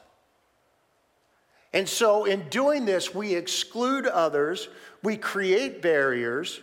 And 1.73 1.89
so, 1.89 2.23
in 2.23 2.47
doing 2.47 2.85
this, 2.85 3.13
we 3.13 3.35
exclude 3.35 4.07
others, 4.07 4.69
we 5.03 5.17
create 5.17 5.81
barriers, 5.81 6.61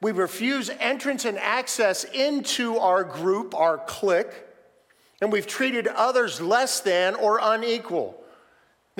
we 0.00 0.12
refuse 0.12 0.70
entrance 0.80 1.26
and 1.26 1.38
access 1.38 2.04
into 2.04 2.78
our 2.78 3.04
group, 3.04 3.54
our 3.54 3.76
clique, 3.76 4.32
and 5.20 5.30
we've 5.30 5.46
treated 5.46 5.86
others 5.86 6.40
less 6.40 6.80
than 6.80 7.14
or 7.14 7.40
unequal. 7.42 8.16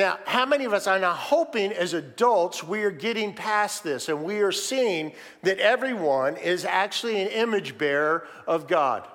Now, 0.01 0.19
how 0.25 0.47
many 0.47 0.65
of 0.65 0.73
us 0.73 0.87
are 0.87 0.99
now 0.99 1.13
hoping 1.13 1.73
as 1.73 1.93
adults 1.93 2.65
we 2.65 2.85
are 2.85 2.91
getting 2.91 3.35
past 3.35 3.85
this 3.85 4.09
and 4.09 4.25
we 4.25 4.41
are 4.41 4.51
seeing 4.51 5.13
that 5.43 5.59
everyone 5.59 6.39
is 6.39 6.65
actually 6.65 7.21
an 7.21 7.29
image 7.29 7.77
bearer 7.77 8.27
of 8.47 8.67
God? 8.67 9.07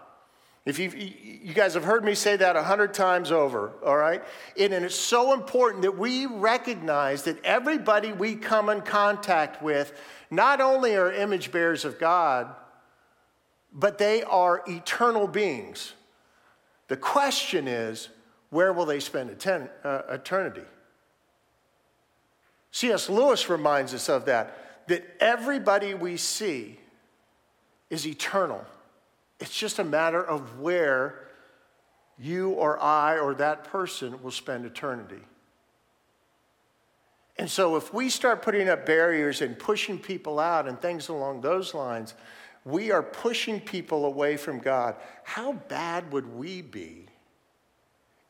If 0.64 0.78
you 0.78 0.92
you 0.92 1.56
guys 1.56 1.74
have 1.74 1.86
heard 1.86 2.06
me 2.06 2.14
say 2.14 2.36
that 2.38 2.56
a 2.56 2.62
hundred 2.62 2.94
times 2.94 3.32
over, 3.32 3.72
all 3.84 3.98
right? 3.98 4.24
And, 4.60 4.74
and 4.74 4.86
it's 4.86 4.94
so 4.94 5.34
important 5.34 5.82
that 5.82 5.98
we 5.98 6.28
recognize 6.28 7.24
that 7.24 7.44
everybody 7.44 8.14
we 8.14 8.36
come 8.36 8.70
in 8.70 8.82
contact 8.82 9.64
with 9.64 10.00
not 10.30 10.62
only 10.62 10.96
are 10.96 11.12
image 11.12 11.52
bearers 11.52 11.84
of 11.84 11.98
God, 11.98 12.54
but 13.74 13.98
they 13.98 14.22
are 14.22 14.62
eternal 14.68 15.28
beings. 15.28 15.94
The 16.90 16.98
question 16.98 17.68
is, 17.68 18.10
where 18.52 18.72
will 18.72 18.86
they 18.86 19.00
spend 19.00 19.32
uh, 19.84 20.02
eternity? 20.12 20.62
C.S. 22.76 23.10
Lewis 23.10 23.50
reminds 23.50 23.94
us 23.94 24.10
of 24.10 24.26
that, 24.26 24.88
that 24.90 25.06
everybody 25.22 25.94
we 25.94 26.18
see 26.18 26.78
is 27.90 28.06
eternal. 28.06 28.66
It's 29.40 29.58
just 29.58 29.80
a 29.80 29.84
matter 29.86 30.22
of 30.22 30.60
where 30.60 31.30
you 32.20 32.50
or 32.50 32.78
I 32.78 33.18
or 33.18 33.34
that 33.36 33.64
person 33.64 34.22
will 34.22 34.30
spend 34.30 34.66
eternity. 34.66 35.22
And 37.38 37.50
so, 37.50 37.78
if 37.78 37.94
we 37.94 38.10
start 38.10 38.42
putting 38.42 38.68
up 38.68 38.86
barriers 38.86 39.42
and 39.42 39.58
pushing 39.58 39.98
people 39.98 40.38
out 40.38 40.68
and 40.68 40.78
things 40.82 41.08
along 41.08 41.40
those 41.40 41.74
lines, 41.74 42.14
we 42.66 42.92
are 42.92 43.02
pushing 43.02 43.62
people 43.62 44.04
away 44.04 44.36
from 44.36 44.60
God. 44.60 44.98
How 45.24 45.54
bad 45.54 46.12
would 46.12 46.28
we 46.36 46.62
be 46.62 47.06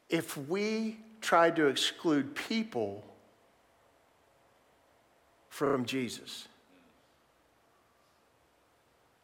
if 0.08 0.38
we 0.38 1.00
tried 1.20 1.56
to 1.56 1.66
exclude 1.66 2.36
people 2.36 3.04
from 5.56 5.86
Jesus? 5.86 6.50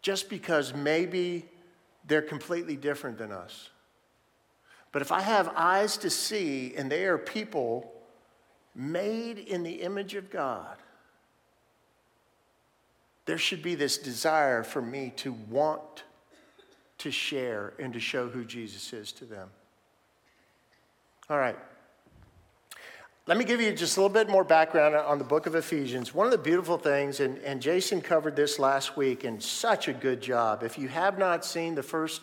Just 0.01 0.29
because 0.29 0.73
maybe 0.73 1.45
they're 2.07 2.21
completely 2.21 2.77
different 2.77 3.17
than 3.17 3.33
us. 3.33 3.69
But 4.93 5.01
if 5.01 5.11
I 5.11 5.19
have 5.19 5.51
eyes 5.57 5.97
to 5.97 6.09
see 6.09 6.73
and 6.77 6.89
they 6.89 7.03
are 7.03 7.17
people 7.17 7.91
made 8.73 9.39
in 9.39 9.63
the 9.63 9.81
image 9.81 10.15
of 10.15 10.31
God, 10.31 10.77
there 13.25 13.37
should 13.37 13.61
be 13.61 13.75
this 13.75 13.97
desire 13.97 14.63
for 14.63 14.81
me 14.81 15.11
to 15.17 15.33
want 15.49 16.03
to 16.99 17.11
share 17.11 17.73
and 17.77 17.91
to 17.91 17.99
show 17.99 18.29
who 18.29 18.45
Jesus 18.45 18.93
is 18.93 19.11
to 19.11 19.25
them. 19.25 19.49
All 21.29 21.37
right. 21.37 21.57
Let 23.27 23.37
me 23.37 23.45
give 23.45 23.61
you 23.61 23.71
just 23.71 23.97
a 23.97 24.01
little 24.01 24.11
bit 24.11 24.29
more 24.29 24.43
background 24.43 24.95
on 24.95 25.19
the 25.19 25.23
book 25.23 25.45
of 25.45 25.53
Ephesians. 25.53 26.11
One 26.11 26.25
of 26.25 26.31
the 26.31 26.39
beautiful 26.39 26.79
things, 26.79 27.19
and, 27.19 27.37
and 27.39 27.61
Jason 27.61 28.01
covered 28.01 28.35
this 28.35 28.57
last 28.57 28.97
week, 28.97 29.23
in 29.23 29.39
such 29.39 29.87
a 29.87 29.93
good 29.93 30.21
job. 30.21 30.63
If 30.63 30.75
you 30.79 30.87
have 30.87 31.19
not 31.19 31.45
seen 31.45 31.75
the 31.75 31.83
first 31.83 32.21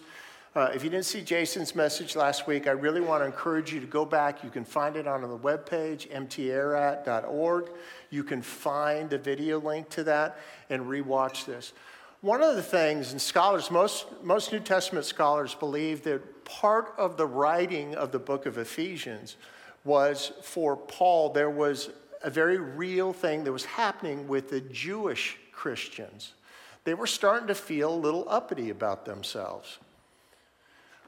uh, 0.57 0.71
if 0.75 0.83
you 0.83 0.91
didn't 0.91 1.05
see 1.05 1.21
Jason's 1.21 1.77
message 1.77 2.17
last 2.17 2.49
week, 2.49 2.67
I 2.67 2.73
really 2.73 3.01
want 3.01 3.23
to 3.23 3.27
encourage 3.27 3.73
you 3.73 3.79
to 3.79 3.87
go 3.87 4.05
back. 4.05 4.43
You 4.43 4.51
can 4.51 4.65
find 4.65 4.97
it 4.97 5.07
on 5.07 5.21
the 5.21 5.39
webpage, 5.39 6.11
mtararat.org. 6.11 7.71
You 8.11 8.25
can 8.25 8.43
find 8.43 9.09
the 9.09 9.19
video 9.19 9.61
link 9.61 9.89
to 9.91 10.05
that 10.05 10.39
and 10.69 10.83
rewatch 10.87 11.45
this. 11.45 11.75
One 12.23 12.43
of 12.43 12.57
the 12.57 12.63
things, 12.63 13.13
and 13.13 13.23
scholars, 13.23 13.71
most, 13.71 14.07
most 14.25 14.51
New 14.51 14.59
Testament 14.59 15.05
scholars 15.05 15.55
believe 15.55 16.03
that 16.05 16.45
part 16.45 16.93
of 16.99 17.17
the 17.17 17.27
writing 17.27 17.95
of 17.95 18.11
the 18.11 18.19
book 18.19 18.45
of 18.45 18.59
Ephesians 18.59 19.37
was 19.85 20.33
for 20.43 20.77
Paul, 20.77 21.31
there 21.31 21.51
was 21.51 21.91
a 22.23 22.31
very 22.31 22.59
real 22.59 23.13
thing 23.13 23.45
that 23.45 23.53
was 23.53 23.65
happening 23.65 24.29
with 24.29 24.51
the 24.51 24.61
Jewish 24.61 25.37
Christians. 25.53 26.33
They 26.85 26.95
were 26.95 27.07
starting 27.07 27.49
to 27.49 27.55
feel 27.55 27.95
a 27.95 27.97
little 27.97 28.25
uppity 28.29 28.71
about 28.71 29.05
themselves. 29.05 29.79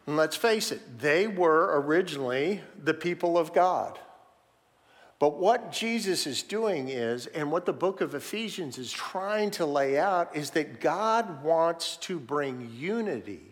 And 0.06 0.16
let's 0.16 0.36
face 0.36 0.72
it, 0.72 0.98
they 0.98 1.26
were 1.26 1.80
originally 1.80 2.60
the 2.82 2.94
people 2.94 3.38
of 3.38 3.52
God. 3.52 3.98
But 5.18 5.38
what 5.38 5.70
Jesus 5.70 6.26
is 6.26 6.42
doing 6.42 6.88
is, 6.88 7.26
and 7.26 7.52
what 7.52 7.66
the 7.66 7.74
book 7.74 8.00
of 8.00 8.14
Ephesians 8.14 8.78
is 8.78 8.90
trying 8.90 9.50
to 9.52 9.66
lay 9.66 9.98
out, 9.98 10.34
is 10.34 10.50
that 10.50 10.80
God 10.80 11.44
wants 11.44 11.96
to 11.98 12.18
bring 12.18 12.70
unity 12.74 13.49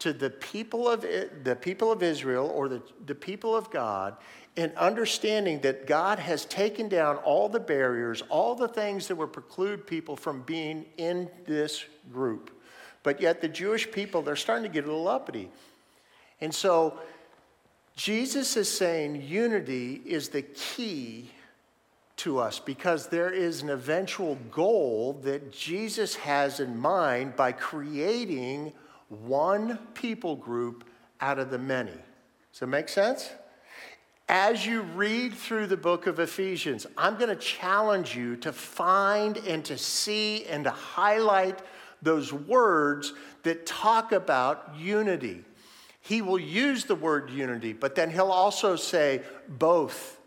to 0.00 0.12
the 0.12 0.30
people 0.30 0.88
of, 0.88 1.02
the 1.44 1.56
people 1.60 1.92
of 1.92 2.02
Israel 2.02 2.50
or 2.54 2.68
the, 2.68 2.82
the 3.06 3.14
people 3.14 3.54
of 3.54 3.70
God 3.70 4.16
in 4.56 4.72
understanding 4.76 5.60
that 5.60 5.86
God 5.86 6.18
has 6.18 6.44
taken 6.46 6.88
down 6.88 7.16
all 7.18 7.48
the 7.48 7.60
barriers, 7.60 8.22
all 8.28 8.54
the 8.54 8.68
things 8.68 9.06
that 9.08 9.16
would 9.16 9.32
preclude 9.32 9.86
people 9.86 10.16
from 10.16 10.42
being 10.42 10.86
in 10.96 11.28
this 11.46 11.84
group. 12.12 12.50
But 13.02 13.20
yet, 13.20 13.40
the 13.40 13.48
Jewish 13.48 13.90
people, 13.90 14.22
they're 14.22 14.36
starting 14.36 14.64
to 14.64 14.72
get 14.72 14.84
a 14.84 14.86
little 14.88 15.08
uppity. 15.08 15.50
And 16.40 16.54
so 16.54 16.98
Jesus 17.94 18.56
is 18.56 18.70
saying 18.70 19.22
unity 19.22 20.00
is 20.04 20.30
the 20.30 20.42
key 20.42 21.30
to 22.16 22.38
us 22.38 22.58
because 22.58 23.08
there 23.08 23.30
is 23.30 23.62
an 23.62 23.70
eventual 23.70 24.36
goal 24.50 25.20
that 25.22 25.52
Jesus 25.52 26.14
has 26.16 26.60
in 26.60 26.78
mind 26.78 27.36
by 27.36 27.52
creating 27.52 28.72
one 29.10 29.78
people 29.94 30.36
group 30.36 30.84
out 31.20 31.38
of 31.38 31.50
the 31.50 31.58
many. 31.58 31.90
Does 31.90 32.60
that 32.60 32.66
make 32.68 32.88
sense? 32.88 33.30
As 34.28 34.64
you 34.64 34.82
read 34.82 35.34
through 35.34 35.66
the 35.66 35.76
book 35.76 36.06
of 36.06 36.18
Ephesians, 36.18 36.86
I'm 36.96 37.16
going 37.16 37.28
to 37.28 37.36
challenge 37.36 38.16
you 38.16 38.36
to 38.36 38.52
find 38.52 39.36
and 39.38 39.64
to 39.66 39.76
see 39.76 40.46
and 40.46 40.64
to 40.64 40.70
highlight 40.70 41.60
those 42.00 42.32
words 42.32 43.12
that 43.42 43.66
talk 43.66 44.12
about 44.12 44.74
unity 44.78 45.44
he 46.00 46.22
will 46.22 46.38
use 46.38 46.84
the 46.84 46.94
word 46.94 47.30
unity, 47.30 47.72
but 47.72 47.94
then 47.94 48.10
he'll 48.10 48.32
also 48.32 48.74
say 48.76 49.22
both, 49.48 50.18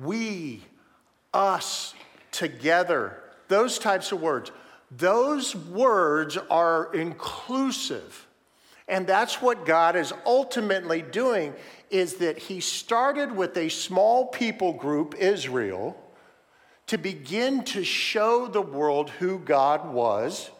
we, 0.00 0.62
us, 1.32 1.94
together, 2.30 3.22
those 3.48 3.78
types 3.78 4.12
of 4.12 4.20
words. 4.20 4.52
Those 4.90 5.54
words 5.56 6.36
are 6.36 6.92
inclusive. 6.94 8.26
And 8.88 9.06
that's 9.06 9.42
what 9.42 9.66
God 9.66 9.96
is 9.96 10.12
ultimately 10.24 11.02
doing 11.02 11.54
is 11.90 12.14
that 12.16 12.38
he 12.38 12.60
started 12.60 13.32
with 13.32 13.56
a 13.56 13.68
small 13.68 14.26
people 14.26 14.72
group, 14.72 15.14
Israel, 15.18 15.96
to 16.86 16.98
begin 16.98 17.64
to 17.64 17.82
show 17.82 18.46
the 18.46 18.62
world 18.62 19.10
who 19.10 19.38
God 19.40 19.92
was. 19.92 20.50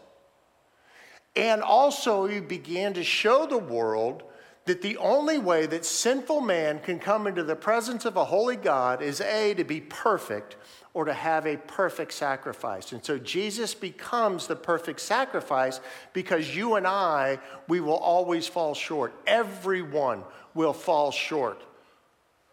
And 1.36 1.62
also, 1.62 2.26
he 2.26 2.40
began 2.40 2.94
to 2.94 3.04
show 3.04 3.46
the 3.46 3.58
world 3.58 4.24
that 4.66 4.82
the 4.82 4.96
only 4.98 5.38
way 5.38 5.64
that 5.66 5.84
sinful 5.84 6.40
man 6.40 6.80
can 6.80 6.98
come 6.98 7.26
into 7.26 7.44
the 7.44 7.56
presence 7.56 8.04
of 8.04 8.16
a 8.16 8.24
holy 8.24 8.56
God 8.56 9.00
is 9.00 9.20
A, 9.20 9.54
to 9.54 9.64
be 9.64 9.80
perfect 9.80 10.56
or 10.92 11.04
to 11.04 11.14
have 11.14 11.46
a 11.46 11.56
perfect 11.56 12.12
sacrifice. 12.12 12.92
And 12.92 13.04
so 13.04 13.18
Jesus 13.18 13.74
becomes 13.74 14.46
the 14.46 14.56
perfect 14.56 15.00
sacrifice 15.00 15.80
because 16.12 16.54
you 16.54 16.74
and 16.74 16.86
I, 16.86 17.38
we 17.68 17.80
will 17.80 17.96
always 17.96 18.48
fall 18.48 18.74
short. 18.74 19.14
Everyone 19.26 20.24
will 20.54 20.72
fall 20.72 21.12
short. 21.12 21.62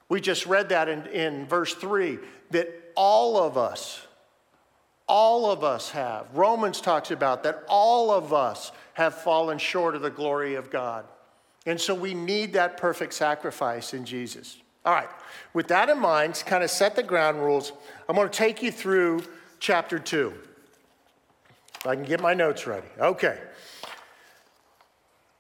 We 0.08 0.22
just 0.22 0.46
read 0.46 0.70
that 0.70 0.89
in, 0.89 1.08
in 1.08 1.48
verse 1.48 1.74
3 1.74 2.20
that 2.51 2.70
all 2.96 3.38
of 3.38 3.58
us, 3.58 4.05
all 5.08 5.50
of 5.50 5.63
us 5.63 5.89
have. 5.91 6.27
Romans 6.36 6.79
talks 6.79 7.10
about 7.10 7.41
that 7.43 7.63
all 7.67 8.12
of 8.12 8.34
us 8.34 8.72
have 8.93 9.15
fallen 9.15 9.58
short 9.58 9.96
of 9.96 10.03
the 10.03 10.12
glory 10.12 10.53
of 10.53 10.70
God. 10.70 11.05
And 11.65 11.79
so 11.79 11.96
we 11.96 12.13
need 12.13 12.53
that 12.53 12.77
perfect 12.77 13.13
sacrifice 13.13 13.93
in 13.93 14.05
Jesus. 14.05 14.58
All 14.86 14.93
right, 14.93 15.10
with 15.53 15.70
that 15.70 15.89
in 15.89 16.00
mind, 16.00 16.36
to 16.36 16.46
kind 16.46 16.63
of 16.63 16.70
set 16.70 16.96
the 16.96 17.03
ground 17.03 17.39
rules, 17.39 17.72
I'm 18.10 18.15
going 18.15 18.29
to 18.29 18.38
take 18.38 18.62
you 18.62 18.72
through 18.72 19.24
chapter 19.60 19.98
2. 19.98 20.34
If 21.79 21.88
I 21.88 21.96
can 21.96 22.03
get 22.03 22.22
my 22.22 22.34
notes 22.34 22.67
ready. 22.67 22.88
Okay. 23.00 23.39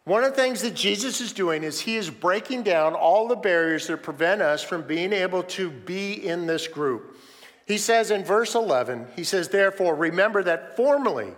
One 0.05 0.23
of 0.23 0.31
the 0.31 0.41
things 0.41 0.61
that 0.61 0.75
Jesus 0.75 1.21
is 1.21 1.31
doing 1.31 1.63
is 1.63 1.79
he 1.79 1.95
is 1.95 2.09
breaking 2.09 2.63
down 2.63 2.93
all 2.93 3.27
the 3.27 3.37
barriers 3.37 3.87
that 3.87 4.03
prevent 4.03 4.41
us 4.41 4.61
from 4.61 4.83
being 4.83 5.13
able 5.13 5.43
to 5.43 5.69
be 5.69 6.13
in 6.25 6.45
this 6.45 6.67
group. 6.67 7.17
He 7.65 7.77
says 7.77 8.11
in 8.11 8.25
verse 8.25 8.55
11, 8.55 9.07
he 9.15 9.23
says, 9.23 9.47
Therefore, 9.47 9.95
remember 9.95 10.43
that 10.43 10.75
formerly 10.75 11.33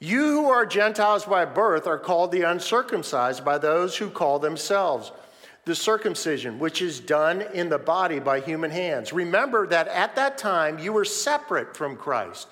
you 0.00 0.26
who 0.26 0.48
are 0.48 0.64
Gentiles 0.64 1.26
by 1.26 1.44
birth 1.44 1.86
are 1.86 1.98
called 1.98 2.32
the 2.32 2.42
uncircumcised 2.42 3.44
by 3.44 3.58
those 3.58 3.98
who 3.98 4.08
call 4.08 4.38
themselves 4.38 5.12
the 5.66 5.74
circumcision, 5.74 6.58
which 6.58 6.80
is 6.80 7.00
done 7.00 7.42
in 7.42 7.68
the 7.68 7.78
body 7.78 8.18
by 8.18 8.40
human 8.40 8.70
hands. 8.70 9.12
Remember 9.12 9.66
that 9.66 9.88
at 9.88 10.16
that 10.16 10.38
time 10.38 10.78
you 10.78 10.92
were 10.92 11.04
separate 11.04 11.76
from 11.76 11.96
Christ, 11.96 12.48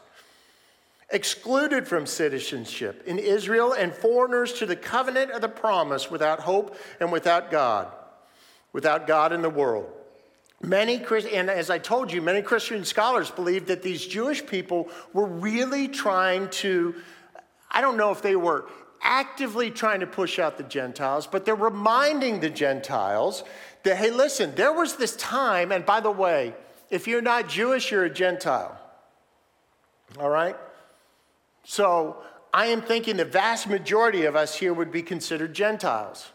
excluded 1.10 1.88
from 1.88 2.06
citizenship 2.06 3.02
in 3.06 3.18
Israel, 3.18 3.72
and 3.72 3.94
foreigners 3.94 4.52
to 4.54 4.66
the 4.66 4.76
covenant 4.76 5.30
of 5.30 5.40
the 5.40 5.48
promise 5.48 6.10
without 6.10 6.40
hope 6.40 6.76
and 7.00 7.10
without 7.10 7.50
God, 7.50 7.90
without 8.74 9.06
God 9.06 9.32
in 9.32 9.40
the 9.40 9.48
world. 9.48 9.90
Many, 10.60 11.02
and 11.32 11.48
as 11.48 11.70
I 11.70 11.78
told 11.78 12.12
you, 12.12 12.20
many 12.20 12.42
Christian 12.42 12.84
scholars 12.84 13.30
believe 13.30 13.66
that 13.68 13.82
these 13.82 14.04
Jewish 14.04 14.44
people 14.44 14.88
were 15.12 15.26
really 15.26 15.86
trying 15.86 16.48
to, 16.50 16.96
I 17.70 17.80
don't 17.80 17.96
know 17.96 18.10
if 18.10 18.22
they 18.22 18.36
were 18.36 18.66
actively 19.02 19.70
trying 19.70 20.00
to 20.00 20.06
push 20.06 20.38
out 20.38 20.58
the 20.58 20.64
Gentiles, 20.64 21.26
but 21.26 21.44
they're 21.44 21.54
reminding 21.54 22.40
the 22.40 22.50
Gentiles 22.50 23.44
that, 23.84 23.96
hey, 23.96 24.10
listen, 24.10 24.54
there 24.54 24.72
was 24.72 24.96
this 24.96 25.16
time, 25.16 25.72
and 25.72 25.86
by 25.86 26.00
the 26.00 26.10
way, 26.10 26.54
if 26.90 27.06
you're 27.06 27.22
not 27.22 27.48
Jewish, 27.48 27.90
you're 27.90 28.04
a 28.04 28.10
Gentile. 28.10 28.78
All 30.18 30.30
right? 30.30 30.56
So 31.64 32.16
I 32.52 32.66
am 32.66 32.80
thinking 32.80 33.16
the 33.16 33.24
vast 33.24 33.68
majority 33.68 34.24
of 34.24 34.34
us 34.34 34.56
here 34.56 34.72
would 34.72 34.90
be 34.90 35.02
considered 35.02 35.54
Gentiles. 35.54 36.30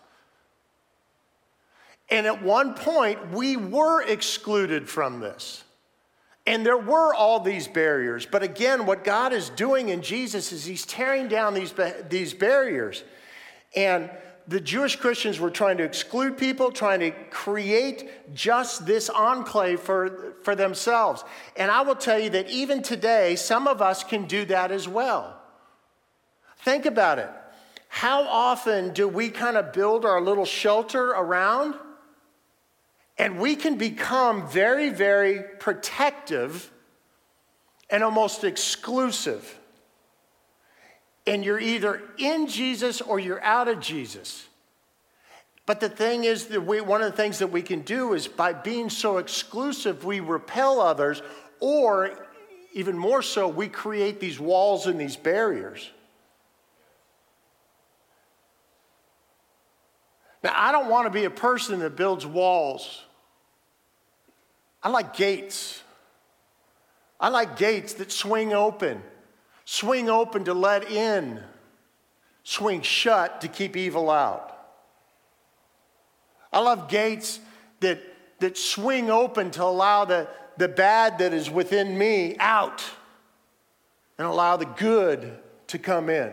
And 2.09 2.27
at 2.27 2.43
one 2.43 2.75
point, 2.75 3.31
we 3.31 3.57
were 3.57 4.03
excluded 4.03 4.87
from 4.87 5.19
this. 5.19 5.63
And 6.45 6.65
there 6.65 6.77
were 6.77 7.13
all 7.13 7.39
these 7.39 7.67
barriers. 7.67 8.25
But 8.25 8.43
again, 8.43 8.85
what 8.85 9.03
God 9.03 9.31
is 9.31 9.49
doing 9.49 9.89
in 9.89 10.01
Jesus 10.01 10.51
is 10.51 10.65
He's 10.65 10.85
tearing 10.85 11.27
down 11.27 11.53
these, 11.53 11.73
these 12.09 12.33
barriers. 12.33 13.03
And 13.75 14.09
the 14.47 14.59
Jewish 14.59 14.97
Christians 14.97 15.39
were 15.39 15.49
trying 15.49 15.77
to 15.77 15.83
exclude 15.83 16.37
people, 16.37 16.71
trying 16.71 16.99
to 16.99 17.11
create 17.29 18.35
just 18.35 18.85
this 18.85 19.09
enclave 19.09 19.79
for, 19.79 20.35
for 20.43 20.53
themselves. 20.53 21.23
And 21.55 21.71
I 21.71 21.81
will 21.81 21.95
tell 21.95 22.19
you 22.19 22.29
that 22.31 22.49
even 22.49 22.81
today, 22.81 23.37
some 23.37 23.67
of 23.67 23.81
us 23.81 24.03
can 24.03 24.25
do 24.25 24.43
that 24.45 24.71
as 24.71 24.87
well. 24.87 25.39
Think 26.59 26.85
about 26.85 27.19
it. 27.19 27.29
How 27.87 28.23
often 28.23 28.91
do 28.91 29.07
we 29.07 29.29
kind 29.29 29.55
of 29.55 29.71
build 29.71 30.03
our 30.03 30.19
little 30.19 30.45
shelter 30.45 31.11
around? 31.11 31.75
And 33.17 33.39
we 33.39 33.55
can 33.55 33.77
become 33.77 34.47
very, 34.47 34.89
very 34.89 35.43
protective 35.59 36.71
and 37.89 38.03
almost 38.03 38.43
exclusive. 38.43 39.59
And 41.27 41.45
you're 41.45 41.59
either 41.59 42.01
in 42.17 42.47
Jesus 42.47 43.01
or 43.01 43.19
you're 43.19 43.43
out 43.43 43.67
of 43.67 43.79
Jesus. 43.79 44.47
But 45.65 45.79
the 45.79 45.89
thing 45.89 46.25
is 46.25 46.47
that 46.47 46.61
we, 46.61 46.81
one 46.81 47.01
of 47.01 47.11
the 47.11 47.15
things 47.17 47.39
that 47.39 47.47
we 47.47 47.61
can 47.61 47.81
do 47.81 48.13
is 48.13 48.27
by 48.27 48.51
being 48.51 48.89
so 48.89 49.17
exclusive, 49.17 50.03
we 50.03 50.19
repel 50.19 50.81
others, 50.81 51.21
or 51.59 52.27
even 52.73 52.97
more 52.97 53.21
so, 53.21 53.47
we 53.47 53.69
create 53.69 54.19
these 54.19 54.39
walls 54.39 54.87
and 54.87 54.99
these 54.99 55.15
barriers. 55.15 55.89
Now, 60.43 60.51
I 60.53 60.71
don't 60.71 60.89
want 60.89 61.05
to 61.05 61.09
be 61.09 61.23
a 61.23 61.29
person 61.29 61.79
that 61.79 61.95
builds 61.95 62.25
walls. 62.25 63.03
I 64.83 64.89
like 64.89 65.15
gates. 65.15 65.81
I 67.19 67.29
like 67.29 67.57
gates 67.57 67.93
that 67.93 68.11
swing 68.11 68.53
open, 68.53 69.01
swing 69.63 70.09
open 70.09 70.43
to 70.43 70.53
let 70.53 70.91
in, 70.91 71.41
swing 72.43 72.81
shut 72.81 73.39
to 73.41 73.47
keep 73.47 73.77
evil 73.77 74.11
out. 74.11 74.49
I 76.51 76.59
love 76.59 76.89
gates 76.89 77.39
that, 77.79 78.01
that 78.39 78.57
swing 78.57 79.09
open 79.09 79.51
to 79.51 79.63
allow 79.63 80.03
the, 80.03 80.27
the 80.57 80.67
bad 80.67 81.19
that 81.19 81.33
is 81.33 81.49
within 81.49 81.97
me 81.97 82.35
out 82.39 82.83
and 84.17 84.27
allow 84.27 84.57
the 84.57 84.65
good 84.65 85.39
to 85.67 85.79
come 85.79 86.09
in. 86.09 86.31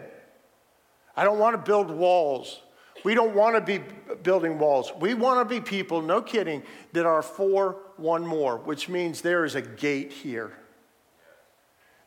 I 1.17 1.23
don't 1.23 1.39
want 1.39 1.55
to 1.55 1.63
build 1.63 1.89
walls. 1.89 2.61
We 3.05 3.15
don't 3.15 3.35
want 3.35 3.57
to 3.57 3.61
be 3.61 3.83
building 4.23 4.59
walls. 4.59 4.93
We 4.99 5.15
want 5.15 5.49
to 5.49 5.55
be 5.55 5.61
people, 5.61 6.03
no 6.03 6.21
kidding, 6.21 6.63
that 6.93 7.07
are 7.07 7.23
for 7.23 7.79
one 7.97 8.27
more, 8.27 8.59
which 8.59 8.89
means 8.89 9.21
there 9.21 9.45
is 9.45 9.55
a 9.55 9.63
gate 9.63 10.13
here. 10.13 10.53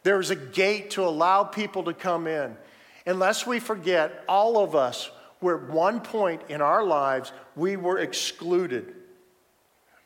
There 0.03 0.19
is 0.19 0.29
a 0.29 0.35
gate 0.35 0.91
to 0.91 1.03
allow 1.03 1.43
people 1.43 1.83
to 1.83 1.93
come 1.93 2.27
in. 2.27 2.57
Unless 3.05 3.47
we 3.47 3.59
forget, 3.59 4.23
all 4.27 4.57
of 4.57 4.75
us 4.75 5.09
were 5.41 5.63
at 5.63 5.69
one 5.69 5.99
point 5.99 6.41
in 6.49 6.61
our 6.61 6.83
lives, 6.83 7.31
we 7.55 7.75
were 7.75 7.99
excluded. 7.99 8.93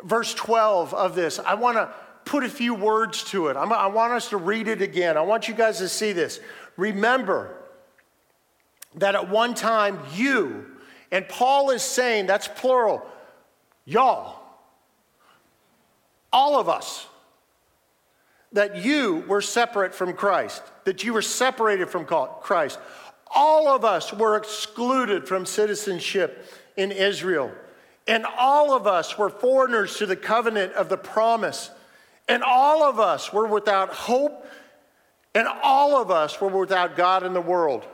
Verse 0.03 0.33
12 0.33 0.93
of 0.93 1.15
this, 1.15 1.39
I 1.39 1.55
want 1.55 1.77
to 1.77 1.93
put 2.25 2.43
a 2.43 2.49
few 2.49 2.73
words 2.73 3.23
to 3.25 3.47
it. 3.47 3.55
i 3.55 3.87
want 3.87 4.13
us 4.13 4.29
to 4.29 4.37
read 4.37 4.67
it 4.67 4.81
again. 4.81 5.17
I 5.17 5.21
want 5.21 5.47
you 5.47 5.53
guys 5.53 5.77
to 5.79 5.87
see 5.87 6.11
this. 6.11 6.39
Remember 6.75 7.55
that 8.95 9.15
at 9.15 9.29
one 9.29 9.53
time 9.53 9.99
you, 10.13 10.65
and 11.11 11.27
Paul 11.27 11.69
is 11.69 11.81
saying, 11.81 12.25
that's 12.25 12.47
plural, 12.47 13.05
y'all, 13.85 14.39
all 16.31 16.59
of 16.59 16.69
us, 16.69 17.07
that 18.53 18.77
you 18.77 19.23
were 19.27 19.41
separate 19.41 19.93
from 19.93 20.13
Christ, 20.13 20.63
that 20.85 21.03
you 21.03 21.13
were 21.13 21.21
separated 21.21 21.89
from 21.89 22.05
Christ. 22.05 22.79
All 23.33 23.67
of 23.67 23.83
us 23.83 24.13
were 24.13 24.37
excluded 24.37 25.27
from 25.27 25.45
citizenship 25.45 26.45
in 26.77 26.91
Israel. 26.91 27.51
And 28.07 28.25
all 28.37 28.73
of 28.73 28.87
us 28.87 29.17
were 29.17 29.29
foreigners 29.29 29.97
to 29.97 30.05
the 30.05 30.15
covenant 30.15 30.73
of 30.73 30.87
the 30.87 30.97
promise. 30.97 31.69
And 32.29 32.41
all 32.41 32.83
of 32.83 32.99
us 32.99 33.33
were 33.33 33.47
without 33.47 33.89
hope. 33.89 34.45
And 35.35 35.47
all 35.61 36.01
of 36.01 36.09
us 36.09 36.39
were 36.39 36.47
without 36.47 36.95
God 36.95 37.23
in 37.23 37.33
the 37.33 37.41
world. 37.41 37.85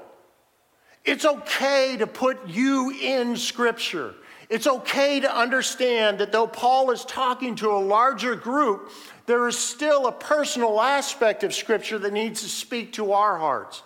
It's 1.05 1.25
okay 1.25 1.97
to 1.97 2.07
put 2.07 2.47
you 2.47 2.91
in 2.91 3.35
Scripture. 3.35 4.15
It's 4.49 4.67
okay 4.67 5.19
to 5.19 5.35
understand 5.35 6.19
that 6.19 6.31
though 6.31 6.47
Paul 6.47 6.91
is 6.91 7.03
talking 7.05 7.55
to 7.55 7.71
a 7.71 7.79
larger 7.79 8.35
group, 8.35 8.91
there 9.25 9.47
is 9.47 9.57
still 9.57 10.07
a 10.07 10.11
personal 10.11 10.79
aspect 10.79 11.43
of 11.43 11.53
Scripture 11.53 11.97
that 11.99 12.13
needs 12.13 12.41
to 12.41 12.49
speak 12.49 12.93
to 12.93 13.13
our 13.13 13.37
hearts. 13.37 13.83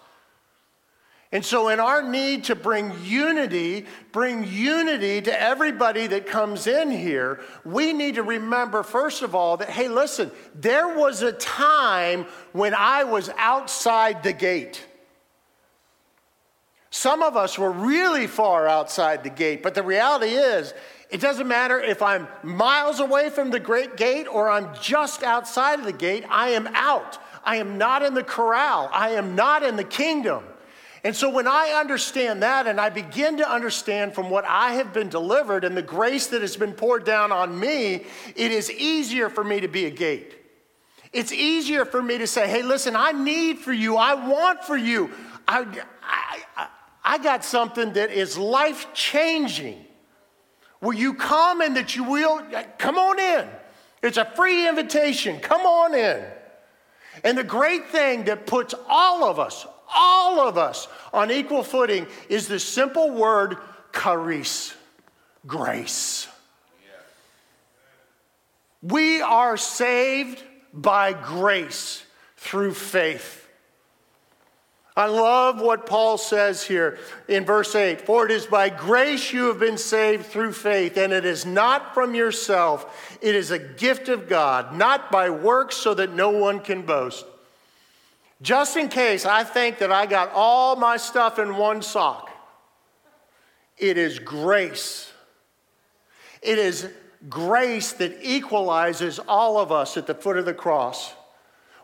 And 1.32 1.44
so, 1.44 1.68
in 1.68 1.82
our 1.82 2.02
need 2.02 2.46
to 2.46 2.56
bring 2.56 2.94
unity, 3.04 3.86
bring 4.14 4.46
unity 4.48 5.22
to 5.24 5.42
everybody 5.42 6.08
that 6.08 6.26
comes 6.26 6.68
in 6.68 6.90
here, 6.90 7.42
we 7.66 7.92
need 7.92 8.16
to 8.16 8.24
remember, 8.24 8.82
first 8.82 9.24
of 9.24 9.36
all, 9.36 9.58
that, 9.58 9.70
hey, 9.70 9.90
listen, 9.90 10.32
there 10.56 10.98
was 10.98 11.24
a 11.24 11.34
time 11.34 12.26
when 12.54 12.74
I 12.74 13.04
was 13.04 13.30
outside 13.38 14.24
the 14.24 14.32
gate. 14.32 14.87
Some 16.98 17.22
of 17.22 17.38
us 17.38 17.60
were 17.60 17.70
really 17.70 18.26
far 18.26 18.68
outside 18.68 19.24
the 19.24 19.30
gate, 19.30 19.62
but 19.62 19.76
the 19.76 19.84
reality 19.84 20.32
is, 20.32 20.74
it 21.12 21.22
doesn't 21.22 21.48
matter 21.48 21.80
if 21.80 22.02
I'm 22.02 22.28
miles 22.42 23.00
away 23.00 23.30
from 23.30 23.52
the 23.52 23.60
great 23.60 23.98
gate 23.98 24.26
or 24.26 24.50
I'm 24.50 24.74
just 24.82 25.22
outside 25.22 25.78
of 25.78 25.86
the 25.86 25.94
gate, 25.94 26.26
I 26.28 26.50
am 26.50 26.66
out. 26.74 27.20
I 27.44 27.58
am 27.58 27.78
not 27.78 28.02
in 28.02 28.16
the 28.16 28.24
corral. 28.24 28.90
I 28.92 29.12
am 29.12 29.36
not 29.36 29.62
in 29.62 29.76
the 29.76 29.84
kingdom. 29.84 30.44
And 31.04 31.16
so 31.16 31.30
when 31.30 31.46
I 31.46 31.80
understand 31.80 32.42
that 32.42 32.66
and 32.66 32.82
I 32.82 32.90
begin 32.90 33.38
to 33.38 33.48
understand 33.48 34.16
from 34.16 34.32
what 34.32 34.46
I 34.46 34.72
have 34.72 34.92
been 34.92 35.10
delivered 35.10 35.66
and 35.66 35.78
the 35.78 35.84
grace 35.84 36.26
that 36.28 36.42
has 36.42 36.58
been 36.58 36.74
poured 36.74 37.06
down 37.06 37.32
on 37.32 37.60
me, 37.60 38.08
it 38.36 38.52
is 38.52 38.72
easier 38.72 39.30
for 39.30 39.44
me 39.44 39.60
to 39.60 39.68
be 39.68 39.86
a 39.86 39.92
gate. 39.92 40.34
It's 41.14 41.32
easier 41.32 41.86
for 41.86 42.02
me 42.02 42.18
to 42.18 42.26
say, 42.26 42.50
hey, 42.50 42.64
listen, 42.64 42.96
I 42.96 43.12
need 43.12 43.60
for 43.60 43.72
you, 43.72 43.98
I 43.98 44.16
want 44.16 44.64
for 44.64 44.76
you. 44.76 45.12
I, 45.48 45.64
I, 46.02 46.70
I 47.10 47.20
got 47.20 47.46
something 47.46 47.94
that 47.94 48.12
is 48.12 48.38
life 48.38 48.94
changing. 48.94 49.86
Will 50.82 50.94
you 50.94 51.14
come 51.14 51.62
and 51.62 51.78
that 51.78 51.96
you 51.96 52.04
will? 52.04 52.46
Uh, 52.54 52.64
come 52.78 52.98
on 52.98 53.18
in. 53.18 53.48
It's 54.04 54.18
a 54.18 54.26
free 54.26 54.68
invitation. 54.68 55.40
Come 55.40 55.62
on 55.62 55.96
in. 55.96 56.22
And 57.24 57.38
the 57.38 57.46
great 57.46 57.88
thing 57.88 58.26
that 58.26 58.46
puts 58.46 58.76
all 58.90 59.24
of 59.24 59.40
us, 59.40 59.66
all 59.96 60.42
of 60.42 60.58
us 60.58 60.90
on 61.14 61.32
equal 61.32 61.64
footing 61.64 62.08
is 62.28 62.50
the 62.50 62.60
simple 62.60 63.12
word 63.12 63.56
charis, 63.94 64.76
grace. 65.48 66.28
We 68.82 69.22
are 69.22 69.56
saved 69.56 70.44
by 70.74 71.14
grace 71.14 72.04
through 72.36 72.74
faith. 72.74 73.47
I 74.98 75.06
love 75.06 75.62
what 75.62 75.86
Paul 75.86 76.18
says 76.18 76.64
here 76.64 76.98
in 77.28 77.46
verse 77.46 77.76
8 77.76 78.02
For 78.02 78.26
it 78.26 78.32
is 78.32 78.48
by 78.48 78.70
grace 78.70 79.32
you 79.32 79.44
have 79.44 79.60
been 79.60 79.78
saved 79.78 80.26
through 80.26 80.54
faith, 80.54 80.98
and 80.98 81.14
it 81.14 81.24
is 81.24 81.46
not 81.46 81.94
from 81.94 82.16
yourself. 82.16 83.20
It 83.22 83.36
is 83.36 83.52
a 83.52 83.60
gift 83.60 84.10
of 84.10 84.28
God, 84.28 84.76
not 84.76 85.12
by 85.12 85.30
works, 85.30 85.78
so 85.78 85.94
that 85.94 86.14
no 86.14 86.32
one 86.32 86.60
can 86.60 86.82
boast. 86.82 87.26
Just 88.42 88.76
in 88.76 88.90
case 88.90 89.24
I 89.24 89.44
think 89.44 89.78
that 89.78 89.92
I 89.92 90.08
got 90.08 90.32
all 90.34 90.76
my 90.76 90.98
stuff 90.98 91.38
in 91.38 91.58
one 91.58 91.84
sock, 91.84 92.32
it 93.78 94.00
is 94.00 94.18
grace. 94.18 95.12
It 96.42 96.58
is 96.58 96.90
grace 97.30 97.94
that 97.94 98.18
equalizes 98.24 99.20
all 99.20 99.60
of 99.60 99.72
us 99.72 99.96
at 99.96 100.08
the 100.08 100.16
foot 100.16 100.38
of 100.38 100.46
the 100.46 100.56
cross. 100.56 101.14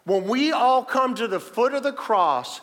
When 0.04 0.28
we 0.28 0.52
all 0.52 0.84
come 0.84 1.14
to 1.14 1.28
the 1.28 1.40
foot 1.40 1.76
of 1.76 1.84
the 1.84 1.94
cross, 1.94 2.60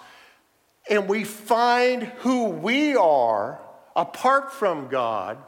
and 0.90 1.09
we 1.09 1.22
find 1.22 2.03
who 2.18 2.46
we 2.46 2.96
are 2.96 3.61
apart 3.94 4.53
from 4.53 4.88
God, 4.88 5.38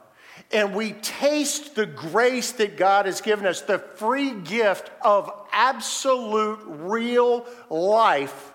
and 0.53 0.75
we 0.75 0.93
taste 0.93 1.75
the 1.75 1.87
grace 1.87 2.53
that 2.53 2.77
God 2.77 3.07
has 3.07 3.21
given 3.21 3.47
us, 3.47 3.61
the 3.61 3.79
free 3.79 4.31
gift 4.31 4.91
of 5.03 5.31
absolute 5.51 6.61
real 6.67 7.45
life, 7.69 8.53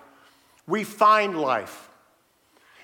we 0.66 0.84
find 0.84 1.38
life. 1.40 1.90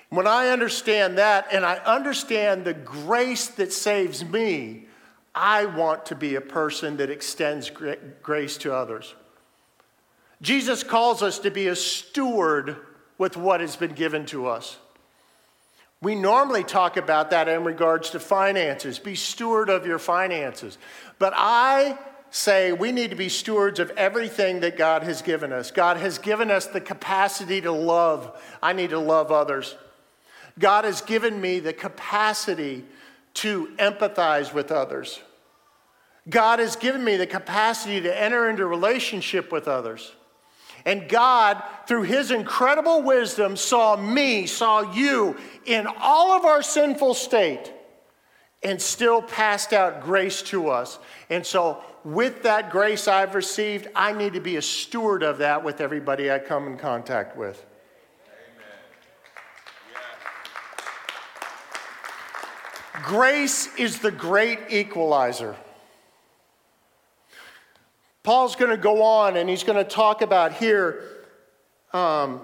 When 0.09 0.27
I 0.27 0.49
understand 0.49 1.17
that 1.17 1.47
and 1.51 1.65
I 1.65 1.75
understand 1.77 2.63
the 2.63 2.73
grace 2.73 3.47
that 3.47 3.73
saves 3.73 4.23
me, 4.23 4.87
I 5.33 5.65
want 5.65 6.05
to 6.07 6.15
be 6.15 6.35
a 6.35 6.41
person 6.41 6.97
that 6.97 7.09
extends 7.09 7.71
grace 8.21 8.57
to 8.57 8.73
others. 8.73 9.15
Jesus 10.41 10.83
calls 10.83 11.23
us 11.23 11.39
to 11.39 11.51
be 11.51 11.67
a 11.67 11.75
steward 11.75 12.77
with 13.17 13.37
what 13.37 13.61
has 13.61 13.75
been 13.75 13.93
given 13.93 14.25
to 14.27 14.47
us. 14.47 14.77
We 16.01 16.15
normally 16.15 16.63
talk 16.63 16.97
about 16.97 17.31
that 17.31 17.47
in 17.47 17.63
regards 17.63 18.11
to 18.11 18.19
finances. 18.19 18.99
Be 18.99 19.15
steward 19.15 19.69
of 19.69 19.85
your 19.85 19.99
finances. 19.99 20.77
But 21.17 21.33
I 21.35 21.97
say 22.29 22.73
we 22.73 22.91
need 22.91 23.11
to 23.11 23.15
be 23.15 23.29
stewards 23.29 23.79
of 23.79 23.89
everything 23.91 24.59
that 24.59 24.77
God 24.77 25.03
has 25.03 25.21
given 25.21 25.53
us. 25.53 25.71
God 25.71 25.97
has 25.97 26.17
given 26.17 26.51
us 26.51 26.67
the 26.67 26.81
capacity 26.81 27.61
to 27.61 27.71
love. 27.71 28.39
I 28.61 28.73
need 28.73 28.89
to 28.89 28.99
love 28.99 29.31
others. 29.31 29.75
God 30.59 30.85
has 30.85 31.01
given 31.01 31.39
me 31.39 31.59
the 31.59 31.73
capacity 31.73 32.83
to 33.35 33.67
empathize 33.77 34.53
with 34.53 34.71
others. 34.71 35.21
God 36.29 36.59
has 36.59 36.75
given 36.75 37.03
me 37.03 37.17
the 37.17 37.27
capacity 37.27 38.01
to 38.01 38.21
enter 38.21 38.49
into 38.49 38.65
relationship 38.65 39.51
with 39.51 39.67
others. 39.67 40.11
And 40.85 41.09
God, 41.09 41.63
through 41.87 42.03
his 42.03 42.29
incredible 42.29 43.01
wisdom, 43.01 43.55
saw 43.55 43.95
me, 43.95 44.45
saw 44.45 44.93
you 44.93 45.35
in 45.65 45.87
all 45.99 46.33
of 46.33 46.45
our 46.45 46.61
sinful 46.61 47.15
state 47.15 47.73
and 48.61 48.79
still 48.79 49.21
passed 49.21 49.73
out 49.73 50.03
grace 50.03 50.43
to 50.43 50.69
us. 50.69 50.99
And 51.29 51.45
so, 51.45 51.83
with 52.03 52.43
that 52.43 52.69
grace 52.69 53.07
I've 53.07 53.33
received, 53.33 53.87
I 53.95 54.13
need 54.13 54.33
to 54.33 54.39
be 54.39 54.57
a 54.57 54.61
steward 54.61 55.23
of 55.23 55.39
that 55.39 55.63
with 55.63 55.81
everybody 55.81 56.31
I 56.31 56.37
come 56.37 56.67
in 56.67 56.77
contact 56.77 57.35
with. 57.35 57.65
Grace 63.03 63.75
is 63.75 63.99
the 63.99 64.11
great 64.11 64.59
equalizer. 64.69 65.55
Paul's 68.25 68.55
going 68.55 68.71
to 68.71 68.77
go 68.77 69.03
on 69.03 69.37
and 69.37 69.47
he's 69.47 69.63
going 69.63 69.77
to 69.77 69.87
talk 69.87 70.23
about 70.23 70.51
here 70.51 71.03
um, 71.93 72.41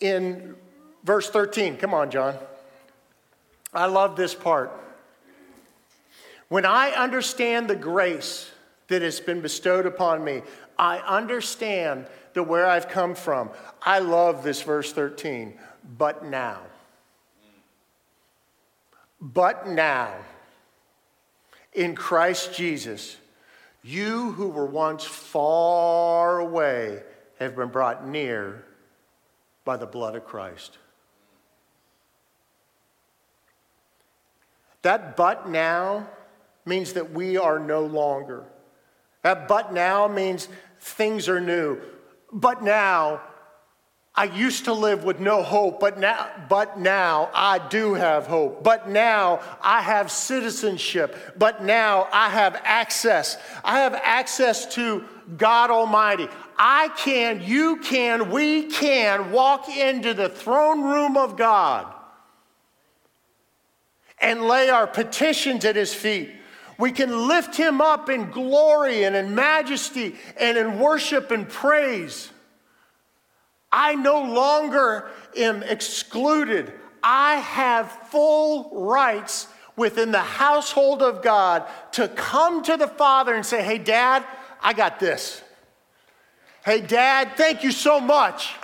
in 0.00 0.56
verse 1.04 1.28
13. 1.28 1.76
Come 1.76 1.92
on, 1.92 2.10
John. 2.10 2.34
I 3.74 3.84
love 3.84 4.16
this 4.16 4.34
part. 4.34 4.72
When 6.48 6.64
I 6.64 6.92
understand 6.92 7.68
the 7.68 7.76
grace 7.76 8.50
that 8.86 9.02
has 9.02 9.20
been 9.20 9.42
bestowed 9.42 9.84
upon 9.84 10.24
me, 10.24 10.40
I 10.78 11.00
understand 11.00 12.06
the 12.32 12.42
where 12.42 12.66
I've 12.66 12.88
come 12.88 13.14
from. 13.14 13.50
I 13.82 13.98
love 13.98 14.42
this 14.42 14.62
verse 14.62 14.90
13. 14.94 15.52
But 15.98 16.24
now. 16.24 16.60
But 19.20 19.68
now, 19.68 20.14
in 21.74 21.94
Christ 21.94 22.54
Jesus, 22.54 23.18
you 23.88 24.32
who 24.32 24.48
were 24.48 24.66
once 24.66 25.02
far 25.04 26.40
away 26.40 27.02
have 27.38 27.56
been 27.56 27.68
brought 27.68 28.06
near 28.06 28.64
by 29.64 29.78
the 29.78 29.86
blood 29.86 30.14
of 30.14 30.26
Christ. 30.26 30.76
That 34.82 35.16
but 35.16 35.48
now 35.48 36.06
means 36.66 36.92
that 36.92 37.12
we 37.12 37.38
are 37.38 37.58
no 37.58 37.86
longer. 37.86 38.44
That 39.22 39.48
but 39.48 39.72
now 39.72 40.06
means 40.06 40.48
things 40.80 41.26
are 41.26 41.40
new. 41.40 41.80
But 42.30 42.62
now 42.62 43.22
I 44.18 44.24
used 44.24 44.64
to 44.64 44.72
live 44.72 45.04
with 45.04 45.20
no 45.20 45.44
hope, 45.44 45.78
but 45.78 45.96
now, 45.96 46.28
but 46.48 46.76
now 46.76 47.30
I 47.32 47.60
do 47.68 47.94
have 47.94 48.26
hope. 48.26 48.64
But 48.64 48.88
now 48.88 49.40
I 49.62 49.80
have 49.80 50.10
citizenship. 50.10 51.14
But 51.38 51.62
now 51.62 52.08
I 52.12 52.28
have 52.28 52.60
access. 52.64 53.36
I 53.62 53.78
have 53.78 53.94
access 53.94 54.74
to 54.74 55.04
God 55.36 55.70
Almighty. 55.70 56.26
I 56.58 56.88
can, 56.96 57.42
you 57.44 57.76
can, 57.76 58.32
we 58.32 58.64
can 58.64 59.30
walk 59.30 59.68
into 59.68 60.14
the 60.14 60.28
throne 60.28 60.82
room 60.82 61.16
of 61.16 61.36
God 61.36 61.86
and 64.20 64.48
lay 64.48 64.68
our 64.68 64.88
petitions 64.88 65.64
at 65.64 65.76
His 65.76 65.94
feet. 65.94 66.32
We 66.76 66.90
can 66.90 67.28
lift 67.28 67.54
Him 67.54 67.80
up 67.80 68.10
in 68.10 68.32
glory 68.32 69.04
and 69.04 69.14
in 69.14 69.36
majesty 69.36 70.16
and 70.36 70.58
in 70.58 70.80
worship 70.80 71.30
and 71.30 71.48
praise. 71.48 72.32
I 73.70 73.94
no 73.94 74.22
longer 74.22 75.10
am 75.36 75.62
excluded. 75.62 76.72
I 77.02 77.36
have 77.36 77.90
full 78.10 78.84
rights 78.84 79.46
within 79.76 80.10
the 80.10 80.18
household 80.18 81.02
of 81.02 81.22
God 81.22 81.64
to 81.92 82.08
come 82.08 82.62
to 82.64 82.76
the 82.76 82.88
Father 82.88 83.34
and 83.34 83.44
say, 83.44 83.62
Hey, 83.62 83.78
Dad, 83.78 84.24
I 84.60 84.72
got 84.72 84.98
this. 84.98 85.42
Hey, 86.64 86.80
Dad, 86.80 87.32
thank 87.36 87.62
you 87.62 87.72
so 87.72 88.00
much. 88.00 88.54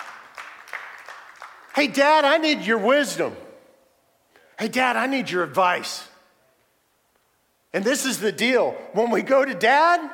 Hey, 1.74 1.86
Dad, 1.86 2.24
I 2.24 2.38
need 2.38 2.62
your 2.62 2.78
wisdom. 2.78 3.36
Hey, 4.58 4.68
Dad, 4.68 4.96
I 4.96 5.06
need 5.06 5.30
your 5.30 5.42
advice. 5.42 6.06
And 7.72 7.84
this 7.84 8.04
is 8.04 8.20
the 8.20 8.30
deal. 8.30 8.72
When 8.92 9.10
we 9.10 9.22
go 9.22 9.44
to 9.44 9.54
Dad, 9.54 10.08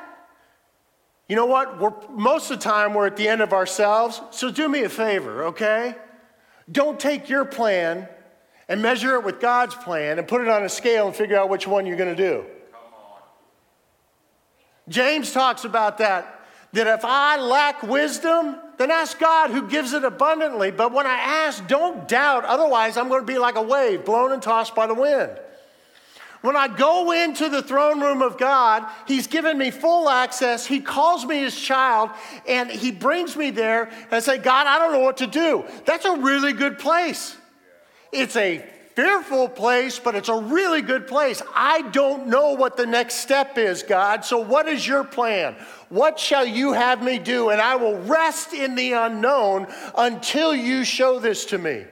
you 1.31 1.37
know 1.37 1.47
what? 1.47 1.79
We're, 1.79 1.93
most 2.11 2.51
of 2.51 2.59
the 2.59 2.65
time, 2.65 2.93
we're 2.93 3.07
at 3.07 3.17
the 3.17 3.29
end 3.29 3.41
of 3.41 3.53
ourselves. 3.53 4.21
So 4.33 4.51
do 4.51 4.69
me 4.69 4.83
a 4.83 4.89
favor, 4.89 5.45
okay? 5.45 5.95
Don't 6.73 6.99
take 6.99 7.29
your 7.29 7.45
plan 7.45 8.09
and 8.69 8.83
measure 8.83 9.15
it 9.15 9.23
with 9.23 9.39
God's 9.39 9.77
plan 9.77 10.19
and 10.19 10.27
put 10.27 10.43
it 10.43 10.49
on 10.49 10.65
a 10.65 10.69
scale 10.69 11.07
and 11.07 11.15
figure 11.15 11.39
out 11.39 11.49
which 11.49 11.69
one 11.69 11.87
you're 11.87 11.97
going 11.97 12.17
to 12.17 12.21
do. 12.21 12.45
James 14.89 15.31
talks 15.31 15.65
about 15.65 15.99
that. 15.99 16.41
That 16.73 16.89
if 16.89 17.05
I 17.05 17.37
lack 17.39 17.85
wisdom, 17.85 18.57
then 18.79 18.91
ask 18.91 19.17
God 19.17 19.51
who 19.51 19.69
gives 19.69 19.93
it 19.93 20.03
abundantly. 20.03 20.73
But 20.73 20.93
when 20.93 21.07
I 21.07 21.15
ask, 21.15 21.65
don't 21.69 22.09
doubt, 22.09 22.45
otherwise, 22.45 22.97
I'm 22.97 23.09
going 23.09 23.21
to 23.21 23.27
be 23.27 23.39
like 23.39 23.55
a 23.55 23.63
wave 23.63 24.05
blown 24.05 24.33
and 24.33 24.43
tossed 24.43 24.75
by 24.75 24.89
the 24.89 24.95
wind. 24.95 25.39
When 26.43 26.57
I 26.57 26.69
go 26.69 27.13
into 27.13 27.49
the 27.51 27.63
throne 27.63 28.01
room 28.01 28.23
of 28.23 28.39
God, 28.39 28.87
He's 29.07 29.27
given 29.27 29.59
me 29.59 29.71
full 29.71 30.09
access. 30.09 30.67
He 30.67 30.81
calls 30.81 31.27
me 31.27 31.41
His 31.41 31.59
child, 31.59 32.11
and 32.49 32.71
He 32.71 32.91
brings 32.91 33.37
me 33.37 33.51
there 33.51 33.85
and 33.85 34.13
I 34.13 34.21
say, 34.21 34.39
God, 34.39 34.67
I 34.67 34.79
don't 34.79 34.93
know 34.93 35.01
what 35.01 35.19
to 35.19 35.27
do. 35.27 35.65
That's 35.85 36.07
a 36.07 36.17
really 36.17 36.53
good 36.53 36.79
place. 36.79 37.37
It's 38.13 38.37
a 38.37 38.65
fearful 38.95 39.49
place, 39.49 39.99
but 39.99 40.15
it's 40.15 40.29
a 40.29 40.41
really 40.41 40.83
good 40.83 41.07
place. 41.07 41.43
I 41.55 41.83
don't 41.91 42.27
know 42.27 42.53
what 42.53 42.77
the 42.77 42.87
next 42.87 43.17
step 43.17 43.57
is, 43.57 43.83
God. 43.83 44.25
So, 44.25 44.39
what 44.39 44.69
is 44.69 44.87
your 44.87 45.05
plan? 45.05 45.57
What 45.89 46.19
shall 46.19 46.47
you 46.47 46.73
have 46.73 47.03
me 47.03 47.19
do? 47.19 47.51
And 47.51 47.61
I 47.61 47.77
will 47.77 47.99
rest 47.99 48.53
in 48.53 48.75
the 48.75 48.93
unknown 48.93 49.67
until 49.97 50.55
you 50.55 50.85
show 50.85 51.19
this 51.19 51.45
to 51.47 51.59
me. 51.59 51.85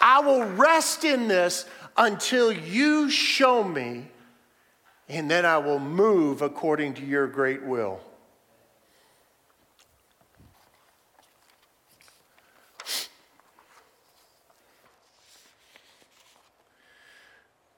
I 0.00 0.20
will 0.20 0.44
rest 0.44 1.04
in 1.04 1.28
this 1.28 1.66
until 1.96 2.50
you 2.50 3.10
show 3.10 3.62
me, 3.62 4.08
and 5.08 5.30
then 5.30 5.44
I 5.44 5.58
will 5.58 5.78
move 5.78 6.40
according 6.40 6.94
to 6.94 7.04
your 7.04 7.26
great 7.26 7.62
will. 7.62 8.00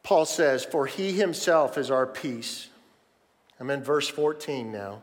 Paul 0.03 0.27
says, 0.27 0.65
For 0.65 0.87
he 0.87 1.13
himself 1.13 1.79
is 1.79 1.91
our 1.91 2.07
peace. 2.07 2.69
I'm 3.59 3.71
in 3.71 3.83
verse 3.83 4.09
14 4.09 4.71
now. 4.71 5.03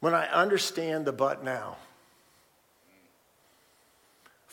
When 0.00 0.12
I 0.12 0.26
understand 0.26 1.06
the 1.06 1.12
but 1.12 1.42
now, 1.42 1.78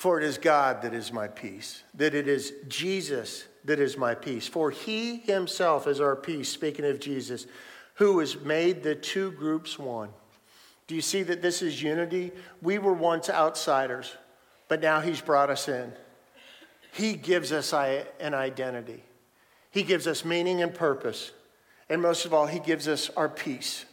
for 0.02 0.20
it 0.20 0.26
is 0.26 0.40
God 0.40 0.82
that 0.82 0.96
is 0.96 1.14
my 1.14 1.28
peace, 1.28 1.84
that 1.94 2.16
it 2.16 2.28
is 2.28 2.54
Jesus 2.68 3.46
that 3.66 3.80
is 3.80 3.98
my 3.98 4.16
peace. 4.16 4.48
For 4.48 4.72
he 4.72 5.18
himself 5.18 5.86
is 5.86 6.02
our 6.02 6.16
peace, 6.16 6.50
speaking 6.50 6.86
of 6.86 7.00
Jesus, 7.00 7.46
who 7.94 8.18
has 8.18 8.36
made 8.40 8.82
the 8.82 8.96
two 8.96 9.30
groups 9.34 9.78
one. 9.78 10.10
Do 10.88 10.96
you 10.96 11.02
see 11.02 11.22
that 11.22 11.44
this 11.44 11.62
is 11.62 11.84
unity? 11.84 12.32
We 12.64 12.80
were 12.80 12.96
once 12.96 13.30
outsiders, 13.30 14.12
but 14.68 14.82
now 14.82 15.02
he's 15.02 15.22
brought 15.22 15.52
us 15.52 15.68
in. 15.68 15.94
He 16.94 17.14
gives 17.14 17.52
us 17.52 17.72
an 17.72 18.34
identity, 18.34 19.04
he 19.70 19.84
gives 19.84 20.08
us 20.08 20.26
meaning 20.26 20.64
and 20.64 20.74
purpose. 20.74 21.32
And 21.90 22.02
most 22.02 22.26
of 22.26 22.34
all, 22.34 22.48
he 22.48 22.58
gives 22.58 22.88
us 22.88 23.12
our 23.12 23.30
peace. 23.30 23.86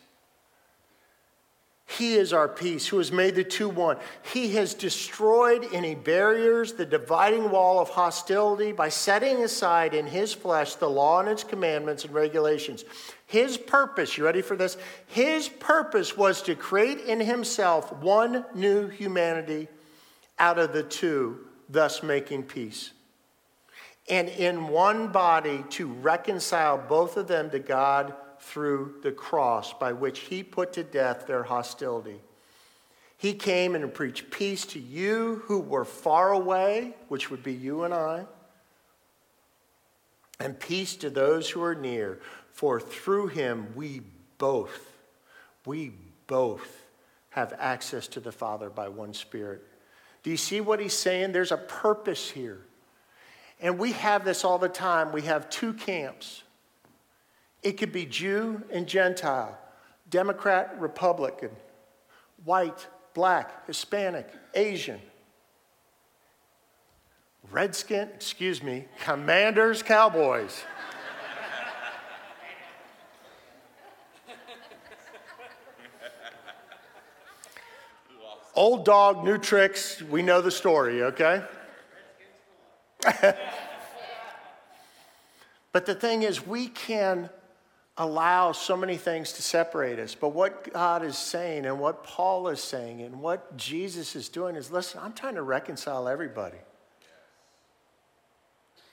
He 1.90 2.16
is 2.16 2.34
our 2.34 2.48
peace, 2.48 2.86
who 2.86 2.98
has 2.98 3.10
made 3.10 3.34
the 3.34 3.42
two 3.42 3.70
one. 3.70 3.96
He 4.34 4.52
has 4.56 4.74
destroyed 4.74 5.66
any 5.72 5.94
barriers, 5.94 6.74
the 6.74 6.84
dividing 6.84 7.50
wall 7.50 7.80
of 7.80 7.88
hostility, 7.88 8.72
by 8.72 8.90
setting 8.90 9.42
aside 9.42 9.94
in 9.94 10.06
his 10.06 10.34
flesh 10.34 10.74
the 10.74 10.88
law 10.88 11.20
and 11.20 11.30
its 11.30 11.44
commandments 11.44 12.04
and 12.04 12.12
regulations. 12.12 12.84
His 13.24 13.56
purpose, 13.56 14.18
you 14.18 14.24
ready 14.26 14.42
for 14.42 14.54
this? 14.54 14.76
His 15.06 15.48
purpose 15.48 16.14
was 16.14 16.42
to 16.42 16.54
create 16.54 17.00
in 17.00 17.20
himself 17.20 17.90
one 17.94 18.44
new 18.54 18.88
humanity 18.88 19.68
out 20.38 20.58
of 20.58 20.74
the 20.74 20.82
two, 20.82 21.46
thus 21.70 22.02
making 22.02 22.42
peace. 22.42 22.92
And 24.10 24.28
in 24.28 24.68
one 24.68 25.08
body 25.08 25.64
to 25.70 25.86
reconcile 25.86 26.76
both 26.76 27.16
of 27.16 27.28
them 27.28 27.48
to 27.50 27.58
God 27.58 28.14
through 28.40 28.96
the 29.02 29.12
cross 29.12 29.72
by 29.72 29.92
which 29.92 30.20
he 30.20 30.42
put 30.42 30.72
to 30.74 30.84
death 30.84 31.26
their 31.26 31.42
hostility. 31.42 32.20
He 33.16 33.34
came 33.34 33.74
and 33.74 33.92
preached 33.92 34.30
peace 34.30 34.64
to 34.66 34.78
you 34.78 35.42
who 35.46 35.58
were 35.58 35.84
far 35.84 36.32
away, 36.32 36.94
which 37.08 37.30
would 37.30 37.42
be 37.42 37.52
you 37.52 37.82
and 37.82 37.92
I, 37.92 38.26
and 40.38 40.58
peace 40.58 40.94
to 40.96 41.10
those 41.10 41.50
who 41.50 41.62
are 41.62 41.74
near. 41.74 42.20
For 42.52 42.80
through 42.80 43.28
him 43.28 43.72
we 43.74 44.02
both, 44.38 44.92
we 45.66 45.92
both 46.28 46.84
have 47.30 47.54
access 47.58 48.06
to 48.08 48.20
the 48.20 48.32
Father 48.32 48.70
by 48.70 48.88
one 48.88 49.14
Spirit. 49.14 49.62
Do 50.22 50.30
you 50.30 50.36
see 50.36 50.60
what 50.60 50.80
he's 50.80 50.94
saying? 50.94 51.32
There's 51.32 51.52
a 51.52 51.56
purpose 51.56 52.30
here. 52.30 52.60
And 53.60 53.78
we 53.78 53.92
have 53.92 54.24
this 54.24 54.44
all 54.44 54.58
the 54.58 54.68
time. 54.68 55.10
We 55.12 55.22
have 55.22 55.50
two 55.50 55.72
camps. 55.72 56.42
It 57.62 57.72
could 57.72 57.92
be 57.92 58.06
Jew 58.06 58.62
and 58.70 58.86
Gentile, 58.86 59.58
Democrat, 60.08 60.76
Republican, 60.78 61.50
white, 62.44 62.86
black, 63.14 63.66
Hispanic, 63.66 64.28
Asian, 64.54 65.00
redskin, 67.50 68.08
excuse 68.14 68.62
me, 68.62 68.86
commanders, 69.00 69.82
cowboys. 69.82 70.62
Old 78.54 78.84
dog, 78.84 79.24
new 79.24 79.38
tricks. 79.38 80.02
We 80.02 80.20
know 80.20 80.40
the 80.40 80.50
story, 80.50 81.04
okay? 81.04 81.44
but 85.72 85.86
the 85.86 85.94
thing 85.94 86.24
is, 86.24 86.44
we 86.44 86.66
can 86.66 87.30
allow 87.98 88.52
so 88.52 88.76
many 88.76 88.96
things 88.96 89.32
to 89.32 89.42
separate 89.42 89.98
us. 89.98 90.14
But 90.14 90.28
what 90.30 90.72
God 90.72 91.04
is 91.04 91.18
saying 91.18 91.66
and 91.66 91.80
what 91.80 92.04
Paul 92.04 92.48
is 92.48 92.62
saying 92.62 93.02
and 93.02 93.20
what 93.20 93.56
Jesus 93.56 94.14
is 94.14 94.28
doing 94.28 94.54
is 94.54 94.70
listen, 94.70 95.00
I'm 95.02 95.12
trying 95.12 95.34
to 95.34 95.42
reconcile 95.42 96.08
everybody. 96.08 96.58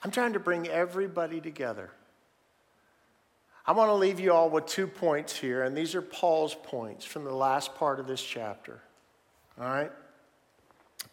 I'm 0.03 0.11
trying 0.11 0.33
to 0.33 0.39
bring 0.39 0.67
everybody 0.67 1.39
together. 1.39 1.91
I 3.67 3.71
want 3.71 3.89
to 3.89 3.95
leave 3.95 4.19
you 4.19 4.31
all 4.33 4.49
with 4.49 4.67
two 4.67 4.85
points 4.85 5.35
here, 5.35 5.63
and 5.63 5.75
these 5.75 5.95
are 5.95 6.01
Paul's 6.01 6.53
points 6.53 7.03
from 7.03 7.23
the 7.23 7.33
last 7.33 7.73
part 7.75 7.99
of 7.99 8.05
this 8.05 8.21
chapter. 8.21 8.79
All 9.59 9.65
right? 9.65 9.91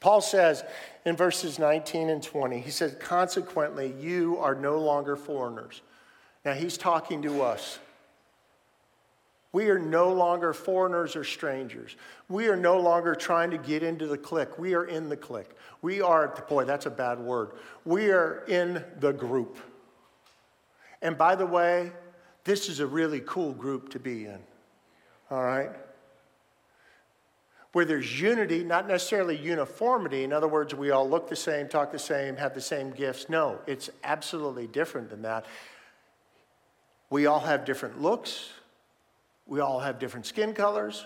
Paul 0.00 0.20
says 0.20 0.62
in 1.06 1.16
verses 1.16 1.58
19 1.58 2.10
and 2.10 2.22
20, 2.22 2.60
he 2.60 2.70
says, 2.70 2.94
Consequently, 3.00 3.94
you 3.98 4.36
are 4.38 4.54
no 4.54 4.78
longer 4.78 5.16
foreigners 5.16 5.80
now, 6.44 6.54
he's 6.54 6.76
talking 6.76 7.22
to 7.22 7.42
us. 7.42 7.78
We 9.52 9.68
are 9.68 9.78
no 9.78 10.12
longer 10.12 10.52
foreigners 10.52 11.14
or 11.14 11.24
strangers. 11.24 11.94
We 12.28 12.48
are 12.48 12.56
no 12.56 12.80
longer 12.80 13.14
trying 13.14 13.50
to 13.50 13.58
get 13.58 13.82
into 13.82 14.06
the 14.06 14.16
clique. 14.16 14.58
We 14.58 14.74
are 14.74 14.84
in 14.84 15.08
the 15.08 15.16
clique. 15.16 15.50
We 15.82 16.00
are, 16.00 16.28
boy, 16.48 16.64
that's 16.64 16.86
a 16.86 16.90
bad 16.90 17.20
word. 17.20 17.52
We 17.84 18.10
are 18.10 18.44
in 18.48 18.82
the 18.98 19.12
group. 19.12 19.58
And 21.02 21.18
by 21.18 21.34
the 21.34 21.46
way, 21.46 21.92
this 22.44 22.68
is 22.68 22.80
a 22.80 22.86
really 22.86 23.20
cool 23.24 23.52
group 23.52 23.90
to 23.90 24.00
be 24.00 24.24
in. 24.24 24.38
All 25.30 25.42
right? 25.42 25.70
Where 27.72 27.84
there's 27.84 28.20
unity, 28.20 28.64
not 28.64 28.88
necessarily 28.88 29.36
uniformity. 29.36 30.24
In 30.24 30.32
other 30.32 30.48
words, 30.48 30.74
we 30.74 30.90
all 30.90 31.08
look 31.08 31.28
the 31.28 31.36
same, 31.36 31.68
talk 31.68 31.92
the 31.92 31.98
same, 31.98 32.36
have 32.36 32.54
the 32.54 32.60
same 32.60 32.90
gifts. 32.90 33.28
No, 33.28 33.58
it's 33.66 33.90
absolutely 34.02 34.66
different 34.66 35.10
than 35.10 35.22
that. 35.22 35.44
We 37.12 37.26
all 37.26 37.40
have 37.40 37.66
different 37.66 38.00
looks. 38.00 38.48
We 39.44 39.60
all 39.60 39.80
have 39.80 39.98
different 39.98 40.24
skin 40.24 40.54
colors. 40.54 41.04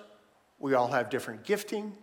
We 0.60 0.72
all 0.72 0.86
have 0.86 1.10
different 1.10 1.42
gifting. 1.42 1.94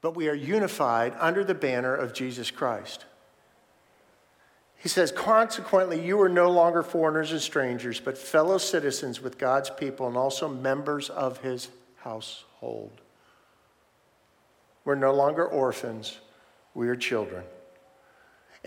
But 0.00 0.16
we 0.16 0.28
are 0.28 0.34
unified 0.34 1.14
under 1.20 1.44
the 1.44 1.54
banner 1.54 1.94
of 1.94 2.14
Jesus 2.14 2.50
Christ. 2.50 3.04
He 4.78 4.88
says, 4.88 5.12
Consequently, 5.12 6.04
you 6.04 6.20
are 6.20 6.28
no 6.28 6.50
longer 6.50 6.82
foreigners 6.82 7.30
and 7.30 7.40
strangers, 7.40 8.00
but 8.00 8.18
fellow 8.18 8.58
citizens 8.58 9.20
with 9.20 9.38
God's 9.38 9.70
people 9.70 10.08
and 10.08 10.16
also 10.16 10.48
members 10.48 11.10
of 11.10 11.38
his 11.42 11.68
household. 11.98 12.90
We're 14.84 14.96
no 14.96 15.14
longer 15.14 15.46
orphans, 15.46 16.18
we 16.74 16.88
are 16.88 16.96
children 16.96 17.44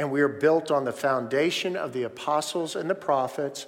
and 0.01 0.09
we 0.09 0.21
are 0.21 0.27
built 0.27 0.71
on 0.71 0.83
the 0.83 0.91
foundation 0.91 1.75
of 1.75 1.93
the 1.93 2.01
apostles 2.01 2.75
and 2.75 2.89
the 2.89 2.95
prophets. 2.95 3.67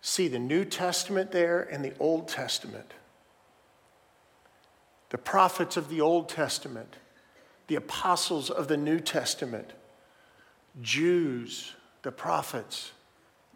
See 0.00 0.28
the 0.28 0.38
New 0.38 0.64
Testament 0.64 1.30
there 1.30 1.60
and 1.60 1.84
the 1.84 1.92
Old 2.00 2.26
Testament. 2.26 2.94
The 5.10 5.18
prophets 5.18 5.76
of 5.76 5.90
the 5.90 6.00
Old 6.00 6.30
Testament, 6.30 6.96
the 7.66 7.74
apostles 7.74 8.48
of 8.48 8.66
the 8.66 8.78
New 8.78 8.98
Testament, 8.98 9.74
Jews, 10.80 11.74
the 12.00 12.10
prophets, 12.10 12.92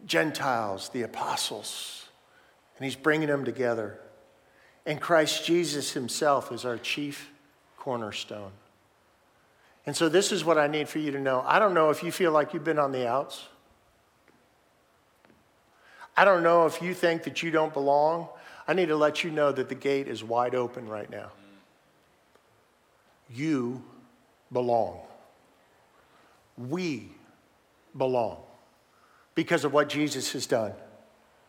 Gentiles, 0.04 0.90
the 0.90 1.00
apostles. 1.00 2.10
And 2.76 2.84
he's 2.84 2.94
bringing 2.94 3.28
them 3.28 3.46
together. 3.46 3.98
And 4.84 5.00
Christ 5.00 5.46
Jesus 5.46 5.92
himself 5.92 6.52
is 6.52 6.66
our 6.66 6.76
chief 6.76 7.30
cornerstone. 7.78 8.52
And 9.88 9.96
so, 9.96 10.10
this 10.10 10.32
is 10.32 10.44
what 10.44 10.58
I 10.58 10.66
need 10.66 10.86
for 10.86 10.98
you 10.98 11.12
to 11.12 11.18
know. 11.18 11.42
I 11.46 11.58
don't 11.58 11.72
know 11.72 11.88
if 11.88 12.02
you 12.02 12.12
feel 12.12 12.30
like 12.30 12.52
you've 12.52 12.62
been 12.62 12.78
on 12.78 12.92
the 12.92 13.08
outs. 13.08 13.46
I 16.14 16.26
don't 16.26 16.42
know 16.42 16.66
if 16.66 16.82
you 16.82 16.92
think 16.92 17.22
that 17.22 17.42
you 17.42 17.50
don't 17.50 17.72
belong. 17.72 18.28
I 18.68 18.74
need 18.74 18.88
to 18.88 18.96
let 18.96 19.24
you 19.24 19.30
know 19.30 19.50
that 19.50 19.70
the 19.70 19.74
gate 19.74 20.06
is 20.06 20.22
wide 20.22 20.54
open 20.54 20.86
right 20.90 21.08
now. 21.08 21.30
You 23.30 23.82
belong. 24.52 25.00
We 26.58 27.08
belong 27.96 28.42
because 29.34 29.64
of 29.64 29.72
what 29.72 29.88
Jesus 29.88 30.34
has 30.34 30.44
done. 30.44 30.74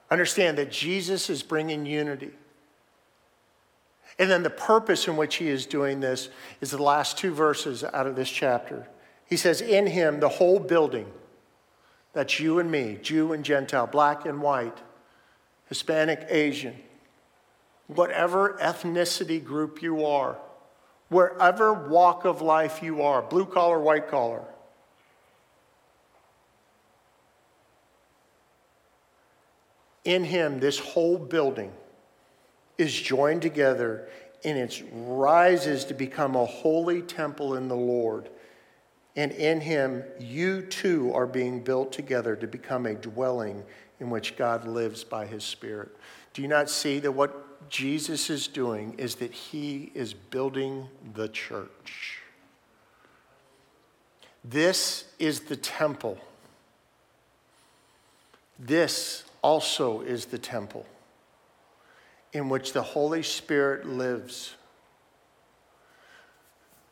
Understand 0.09 0.59
that 0.59 0.71
Jesus 0.71 1.29
is 1.29 1.43
bringing 1.43 1.85
unity. 1.85 2.31
And 4.17 4.29
then 4.29 4.43
the 4.43 4.49
purpose 4.49 5.07
in 5.07 5.15
which 5.15 5.35
he 5.35 5.47
is 5.47 5.65
doing 5.65 5.99
this 5.99 6.29
is 6.61 6.71
the 6.71 6.81
last 6.81 7.17
two 7.17 7.33
verses 7.33 7.83
out 7.83 8.07
of 8.07 8.15
this 8.15 8.29
chapter. 8.29 8.87
He 9.25 9.37
says, 9.37 9.61
In 9.61 9.87
him, 9.87 10.19
the 10.19 10.29
whole 10.29 10.59
building, 10.59 11.11
that's 12.13 12.39
you 12.39 12.59
and 12.59 12.71
me, 12.71 12.97
Jew 13.01 13.33
and 13.33 13.45
Gentile, 13.45 13.87
black 13.87 14.25
and 14.25 14.41
white, 14.41 14.77
Hispanic, 15.67 16.25
Asian, 16.29 16.75
whatever 17.87 18.57
ethnicity 18.59 19.43
group 19.43 19.81
you 19.81 20.05
are, 20.05 20.37
wherever 21.09 21.73
walk 21.73 22.25
of 22.25 22.41
life 22.41 22.81
you 22.81 23.03
are, 23.03 23.21
blue 23.21 23.45
collar, 23.45 23.79
white 23.79 24.07
collar. 24.09 24.43
In 30.03 30.23
him, 30.23 30.59
this 30.59 30.79
whole 30.79 31.19
building 31.19 31.71
is 32.79 32.93
joined 32.93 33.41
together 33.41 34.07
and 34.45 34.57
it 34.57 34.81
rises 34.93 35.83
to 35.85 35.93
become 35.93 36.35
a 36.35 36.45
holy 36.45 37.01
temple 37.01 37.55
in 37.55 37.67
the 37.67 37.75
Lord. 37.75 38.29
And 39.15 39.33
in 39.33 39.59
him, 39.59 40.03
you 40.17 40.61
too 40.61 41.11
are 41.13 41.27
being 41.27 41.61
built 41.61 41.91
together 41.91 42.37
to 42.37 42.47
become 42.47 42.85
a 42.85 42.95
dwelling 42.95 43.63
in 43.99 44.09
which 44.09 44.37
God 44.37 44.65
lives 44.65 45.03
by 45.03 45.25
his 45.25 45.43
Spirit. 45.43 45.89
Do 46.33 46.41
you 46.41 46.47
not 46.47 46.69
see 46.69 46.99
that 46.99 47.11
what 47.11 47.69
Jesus 47.69 48.29
is 48.29 48.47
doing 48.47 48.95
is 48.97 49.15
that 49.15 49.33
he 49.33 49.91
is 49.93 50.13
building 50.13 50.87
the 51.13 51.27
church? 51.27 52.19
This 54.45 55.03
is 55.19 55.41
the 55.41 55.57
temple. 55.57 56.17
This 58.57 59.25
also 59.41 59.99
is 59.99 60.27
the 60.27 60.37
temple 60.37 60.85
in 62.33 62.49
which 62.49 62.73
the 62.73 62.81
Holy 62.81 63.23
Spirit 63.23 63.85
lives. 63.87 64.55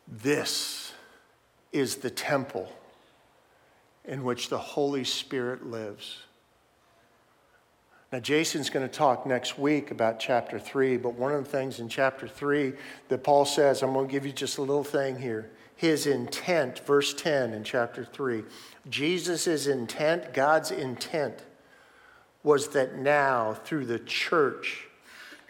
This 0.06 0.92
is 1.72 1.96
the 1.96 2.10
temple 2.10 2.72
in 4.04 4.24
which 4.24 4.48
the 4.48 4.58
Holy 4.58 5.04
Spirit 5.04 5.66
lives. 5.66 6.22
Now, 8.10 8.20
Jason's 8.20 8.70
going 8.70 8.88
to 8.88 8.92
talk 8.92 9.26
next 9.26 9.58
week 9.58 9.90
about 9.90 10.18
chapter 10.18 10.58
3, 10.58 10.96
but 10.96 11.12
one 11.12 11.34
of 11.34 11.44
the 11.44 11.50
things 11.50 11.78
in 11.78 11.90
chapter 11.90 12.26
3 12.26 12.72
that 13.08 13.22
Paul 13.22 13.44
says, 13.44 13.82
I'm 13.82 13.92
going 13.92 14.06
to 14.06 14.12
give 14.12 14.24
you 14.24 14.32
just 14.32 14.56
a 14.56 14.62
little 14.62 14.82
thing 14.82 15.18
here. 15.18 15.50
His 15.76 16.06
intent, 16.06 16.80
verse 16.80 17.12
10 17.12 17.52
in 17.52 17.64
chapter 17.64 18.04
3, 18.04 18.44
Jesus' 18.88 19.66
intent, 19.66 20.32
God's 20.32 20.70
intent, 20.70 21.44
was 22.42 22.68
that 22.68 22.96
now, 22.96 23.52
through 23.52 23.84
the 23.84 23.98
church, 23.98 24.87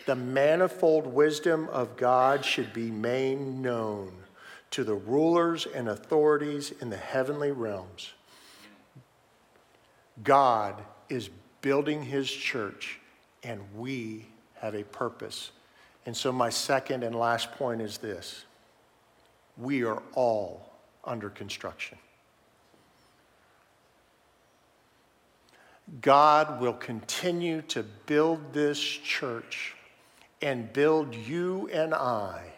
the 0.09 0.17
manifold 0.17 1.07
wisdom 1.07 1.69
of 1.69 1.95
God 1.99 2.43
should 2.43 2.73
be 2.73 2.91
made 2.91 3.39
known 3.39 4.11
to 4.71 4.83
the 4.83 4.95
rulers 4.95 5.67
and 5.75 5.87
authorities 5.87 6.73
in 6.81 6.89
the 6.89 6.97
heavenly 6.97 7.53
realms. 7.53 8.15
God 10.25 10.83
is 11.11 11.29
building 11.61 12.03
his 12.03 12.31
church, 12.31 13.01
and 13.43 13.61
we 13.77 14.25
have 14.55 14.75
a 14.75 14.83
purpose. 14.83 15.51
And 16.07 16.17
so, 16.17 16.33
my 16.33 16.49
second 16.49 17.03
and 17.03 17.15
last 17.15 17.53
point 17.53 17.83
is 17.83 17.99
this 17.99 18.47
we 19.59 19.85
are 19.85 20.03
all 20.15 20.73
under 21.05 21.29
construction. 21.29 21.99
God 26.01 26.63
will 26.63 26.73
continue 26.73 27.61
to 27.69 27.83
build 27.83 28.55
this 28.55 28.79
church 28.79 29.75
and 30.41 30.73
build 30.73 31.15
you 31.15 31.69
and 31.73 31.95
I 31.95 32.53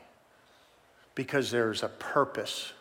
because 1.15 1.51
there's 1.51 1.83
a 1.83 1.89
purpose 1.89 2.73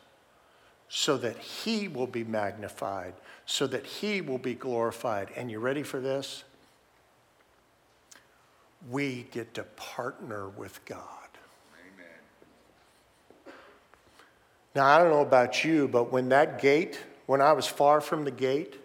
so 0.90 1.18
that 1.18 1.38
He 1.38 1.88
will 1.88 2.08
be 2.08 2.24
magnified, 2.24 3.14
so 3.46 3.68
that 3.68 3.86
He 3.86 4.22
will 4.22 4.38
be 4.38 4.56
glorified. 4.56 5.30
And 5.36 5.50
you 5.52 5.60
ready 5.60 5.84
for 5.84 6.00
this? 6.00 6.44
We 8.90 9.28
get 9.32 9.54
to 9.56 9.64
partner 9.64 10.50
with 10.50 10.84
God. 10.86 11.04
Amen. 11.94 13.54
Now, 14.74 14.86
I 14.86 14.98
don't 14.98 15.10
know 15.10 15.22
about 15.22 15.64
you, 15.64 15.88
but 15.88 16.12
when 16.12 16.30
that 16.30 16.62
gate, 16.62 17.00
when 17.26 17.42
I 17.42 17.54
was 17.54 17.68
far 17.68 18.02
from 18.02 18.24
the 18.24 18.32
gate, 18.32 18.76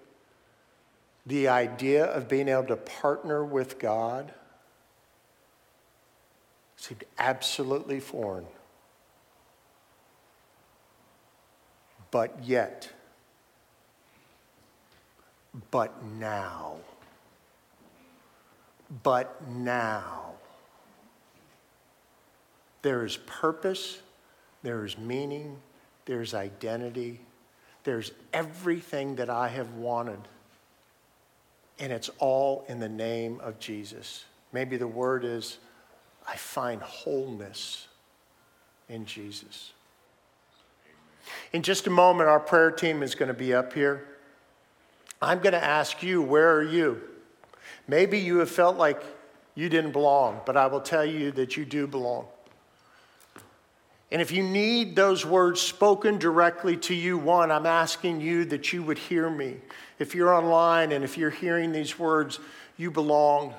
the 1.26 1.48
idea 1.48 2.04
of 2.04 2.28
being 2.28 2.48
able 2.48 2.64
to 2.64 2.76
partner 2.76 3.44
with 3.44 3.78
God 3.78 4.32
seemed 6.76 7.04
absolutely 7.18 8.00
foreign. 8.00 8.46
But 12.10 12.44
yet, 12.44 12.90
but 15.70 16.04
now, 16.04 16.76
but 19.02 19.48
now, 19.48 20.32
there 22.82 23.04
is 23.04 23.16
purpose, 23.16 23.98
there 24.62 24.84
is 24.84 24.98
meaning, 24.98 25.56
there's 26.04 26.34
identity, 26.34 27.20
there's 27.84 28.12
everything 28.32 29.16
that 29.16 29.30
I 29.30 29.48
have 29.48 29.74
wanted. 29.74 30.20
And 31.78 31.92
it's 31.92 32.10
all 32.18 32.64
in 32.68 32.78
the 32.78 32.88
name 32.88 33.40
of 33.40 33.58
Jesus. 33.58 34.24
Maybe 34.52 34.76
the 34.76 34.86
word 34.86 35.24
is 35.24 35.58
I 36.26 36.36
find 36.36 36.80
wholeness 36.82 37.88
in 38.88 39.06
Jesus. 39.06 39.72
In 41.52 41.62
just 41.62 41.86
a 41.86 41.90
moment, 41.90 42.28
our 42.28 42.40
prayer 42.40 42.70
team 42.70 43.02
is 43.02 43.14
going 43.14 43.28
to 43.28 43.34
be 43.34 43.54
up 43.54 43.72
here. 43.72 44.06
I'm 45.22 45.38
going 45.38 45.52
to 45.52 45.64
ask 45.64 46.02
you, 46.02 46.20
where 46.20 46.54
are 46.54 46.62
you? 46.62 47.00
Maybe 47.88 48.18
you 48.18 48.38
have 48.38 48.50
felt 48.50 48.76
like 48.76 49.02
you 49.54 49.68
didn't 49.68 49.92
belong, 49.92 50.40
but 50.44 50.56
I 50.56 50.66
will 50.66 50.80
tell 50.80 51.04
you 51.04 51.30
that 51.32 51.56
you 51.56 51.64
do 51.64 51.86
belong. 51.86 52.26
And 54.10 54.20
if 54.20 54.30
you 54.30 54.42
need 54.42 54.94
those 54.94 55.24
words 55.26 55.60
spoken 55.60 56.18
directly 56.18 56.76
to 56.78 56.94
you, 56.94 57.18
one, 57.18 57.50
I'm 57.50 57.66
asking 57.66 58.20
you 58.20 58.44
that 58.46 58.72
you 58.72 58.82
would 58.82 58.98
hear 58.98 59.28
me. 59.28 59.56
If 59.98 60.14
you're 60.14 60.32
online 60.32 60.92
and 60.92 61.04
if 61.04 61.18
you're 61.18 61.30
hearing 61.30 61.72
these 61.72 61.98
words, 61.98 62.38
you 62.76 62.90
belong. 62.90 63.54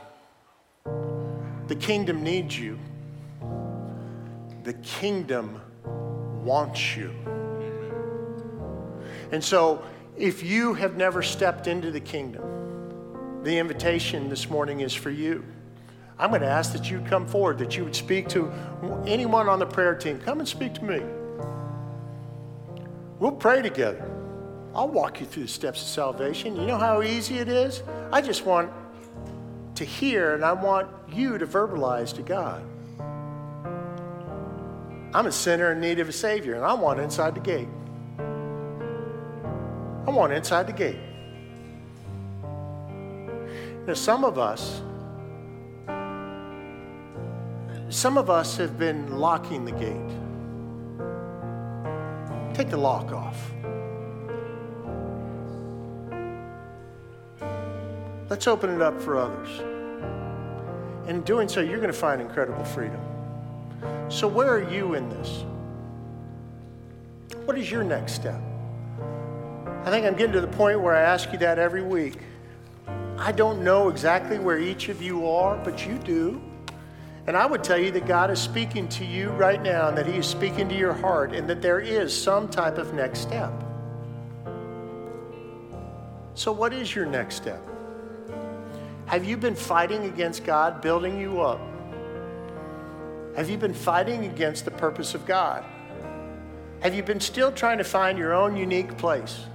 The 1.67 1.75
kingdom 1.75 2.23
needs 2.23 2.57
you. 2.57 2.77
The 4.63 4.73
kingdom 4.73 5.61
wants 6.43 6.95
you. 6.95 7.11
And 9.31 9.43
so, 9.43 9.83
if 10.15 10.43
you 10.43 10.75
have 10.75 10.95
never 10.95 11.21
stepped 11.21 11.67
into 11.67 11.91
the 11.91 11.99
kingdom, 11.99 13.41
the 13.43 13.57
invitation 13.57 14.29
this 14.29 14.49
morning 14.49 14.81
is 14.81 14.93
for 14.93 15.09
you. 15.09 15.43
I'm 16.17 16.29
going 16.29 16.41
to 16.41 16.47
ask 16.47 16.71
that 16.73 16.89
you 16.89 17.01
come 17.01 17.27
forward, 17.27 17.57
that 17.57 17.75
you 17.75 17.83
would 17.83 17.95
speak 17.95 18.29
to 18.29 18.51
anyone 19.05 19.49
on 19.49 19.59
the 19.59 19.65
prayer 19.65 19.95
team. 19.95 20.19
Come 20.19 20.39
and 20.39 20.47
speak 20.47 20.73
to 20.75 20.83
me. 20.85 21.01
We'll 23.19 23.33
pray 23.33 23.61
together. 23.61 24.09
I'll 24.73 24.87
walk 24.87 25.19
you 25.19 25.25
through 25.25 25.43
the 25.43 25.49
steps 25.49 25.81
of 25.81 25.87
salvation. 25.87 26.55
You 26.55 26.65
know 26.65 26.77
how 26.77 27.01
easy 27.01 27.39
it 27.39 27.49
is? 27.49 27.81
I 28.11 28.21
just 28.21 28.45
want 28.45 28.71
to 29.75 29.85
hear, 29.85 30.33
and 30.33 30.43
I 30.43 30.53
want 30.53 30.87
you 31.09 31.37
to 31.37 31.45
verbalize 31.45 32.13
to 32.15 32.21
God. 32.21 32.63
I'm 35.13 35.27
a 35.27 35.31
sinner 35.31 35.71
in 35.71 35.79
need 35.79 35.99
of 35.99 36.09
a 36.09 36.11
Savior, 36.11 36.55
and 36.55 36.65
I 36.65 36.73
want 36.73 36.99
inside 36.99 37.35
the 37.35 37.39
gate. 37.39 37.69
I 40.05 40.11
want 40.11 40.33
inside 40.33 40.67
the 40.67 40.73
gate. 40.73 40.99
Now, 43.87 43.93
some 43.93 44.25
of 44.25 44.37
us, 44.37 44.81
some 47.89 48.17
of 48.17 48.29
us 48.29 48.57
have 48.57 48.77
been 48.77 49.17
locking 49.17 49.63
the 49.63 49.71
gate. 49.71 50.11
Take 52.53 52.69
the 52.69 52.77
lock 52.77 53.11
off. 53.11 53.54
Let's 58.27 58.47
open 58.47 58.71
it 58.71 58.81
up 58.81 58.99
for 58.99 59.17
others. 59.17 59.59
And 61.07 61.17
in 61.17 61.21
doing 61.21 61.47
so, 61.47 61.61
you're 61.61 61.77
going 61.77 61.91
to 61.91 61.93
find 61.93 62.19
incredible 62.19 62.65
freedom. 62.65 62.99
So, 64.09 64.27
where 64.27 64.49
are 64.49 64.71
you 64.71 64.95
in 64.95 65.09
this? 65.09 65.43
What 67.45 67.57
is 67.57 67.69
your 67.69 67.83
next 67.83 68.13
step? 68.13 68.41
I 69.83 69.91
think 69.91 70.07
I'm 70.07 70.15
getting 70.15 70.33
to 70.33 70.41
the 70.41 70.47
point 70.47 70.81
where 70.81 70.95
I 70.95 71.01
ask 71.01 71.31
you 71.31 71.37
that 71.39 71.59
every 71.59 71.83
week. 71.83 72.17
I 73.17 73.31
don't 73.31 73.63
know 73.63 73.89
exactly 73.89 74.39
where 74.39 74.57
each 74.57 74.89
of 74.89 75.01
you 75.01 75.27
are, 75.27 75.57
but 75.57 75.85
you 75.85 75.99
do. 75.99 76.41
And 77.27 77.37
I 77.37 77.45
would 77.45 77.63
tell 77.63 77.77
you 77.77 77.91
that 77.91 78.07
God 78.07 78.31
is 78.31 78.39
speaking 78.39 78.87
to 78.89 79.05
you 79.05 79.29
right 79.29 79.61
now 79.61 79.89
and 79.89 79.97
that 79.97 80.07
He 80.07 80.17
is 80.17 80.25
speaking 80.25 80.67
to 80.69 80.75
your 80.75 80.93
heart 80.93 81.33
and 81.33 81.47
that 81.47 81.61
there 81.61 81.79
is 81.79 82.19
some 82.19 82.49
type 82.49 82.79
of 82.79 82.93
next 82.95 83.19
step. 83.19 83.53
So, 86.33 86.51
what 86.51 86.73
is 86.73 86.95
your 86.95 87.05
next 87.05 87.35
step? 87.35 87.61
Have 89.07 89.23
you 89.23 89.37
been 89.37 89.55
fighting 89.55 90.05
against 90.05 90.43
God 90.43 90.81
building 90.81 91.19
you 91.19 91.41
up? 91.41 91.59
Have 93.35 93.49
you 93.49 93.57
been 93.57 93.73
fighting 93.73 94.25
against 94.25 94.65
the 94.65 94.71
purpose 94.71 95.13
of 95.13 95.25
God? 95.25 95.63
Have 96.79 96.95
you 96.95 97.03
been 97.03 97.19
still 97.19 97.51
trying 97.51 97.77
to 97.77 97.83
find 97.83 98.17
your 98.17 98.33
own 98.33 98.55
unique 98.55 98.97
place? 98.97 99.45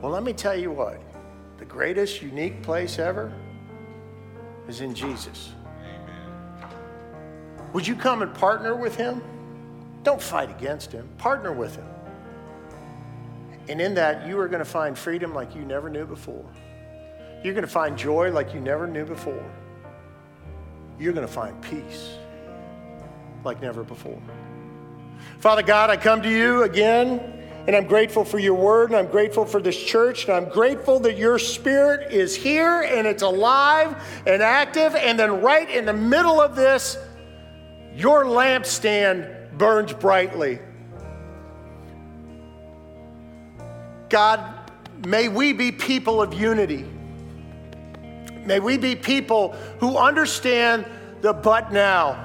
Well, 0.00 0.12
let 0.12 0.22
me 0.22 0.32
tell 0.32 0.56
you 0.56 0.70
what 0.70 1.00
the 1.58 1.64
greatest 1.64 2.22
unique 2.22 2.62
place 2.62 2.98
ever 2.98 3.32
is 4.68 4.80
in 4.80 4.94
Jesus. 4.94 5.52
Amen. 5.80 6.70
Would 7.72 7.86
you 7.86 7.94
come 7.94 8.22
and 8.22 8.32
partner 8.34 8.74
with 8.74 8.96
Him? 8.96 9.22
Don't 10.02 10.22
fight 10.22 10.50
against 10.50 10.92
Him, 10.92 11.08
partner 11.18 11.52
with 11.52 11.76
Him. 11.76 11.86
And 13.68 13.80
in 13.80 13.94
that, 13.94 14.26
you 14.26 14.38
are 14.38 14.48
going 14.48 14.60
to 14.60 14.64
find 14.64 14.96
freedom 14.96 15.34
like 15.34 15.54
you 15.54 15.62
never 15.62 15.90
knew 15.90 16.06
before. 16.06 16.44
You're 17.46 17.54
going 17.54 17.64
to 17.64 17.70
find 17.70 17.96
joy 17.96 18.32
like 18.32 18.52
you 18.54 18.58
never 18.58 18.88
knew 18.88 19.04
before. 19.04 19.48
You're 20.98 21.12
going 21.12 21.28
to 21.28 21.32
find 21.32 21.62
peace 21.62 22.16
like 23.44 23.62
never 23.62 23.84
before. 23.84 24.20
Father 25.38 25.62
God, 25.62 25.88
I 25.88 25.96
come 25.96 26.22
to 26.22 26.28
you 26.28 26.64
again 26.64 27.20
And 27.66 27.74
I'm 27.74 27.86
grateful 27.86 28.24
for 28.24 28.38
your 28.38 28.54
word, 28.54 28.90
and 28.90 28.96
I'm 28.98 29.08
grateful 29.08 29.44
for 29.44 29.60
this 29.60 29.80
church, 29.80 30.24
and 30.24 30.32
I'm 30.32 30.48
grateful 30.48 31.00
that 31.00 31.16
your 31.16 31.38
spirit 31.38 32.12
is 32.12 32.36
here 32.36 32.82
and 32.82 33.06
it's 33.08 33.22
alive 33.24 34.00
and 34.24 34.40
active. 34.40 34.94
And 34.94 35.18
then, 35.18 35.40
right 35.40 35.68
in 35.68 35.84
the 35.84 35.92
middle 35.92 36.40
of 36.40 36.54
this, 36.54 36.96
your 37.94 38.24
lampstand 38.24 39.58
burns 39.58 39.92
brightly. 39.92 40.60
God, 44.08 44.70
may 45.04 45.28
we 45.28 45.52
be 45.52 45.72
people 45.72 46.22
of 46.22 46.34
unity. 46.34 46.86
May 48.46 48.60
we 48.60 48.78
be 48.78 48.94
people 48.94 49.52
who 49.80 49.98
understand 49.98 50.86
the 51.20 51.32
but 51.32 51.72
now. 51.72 52.22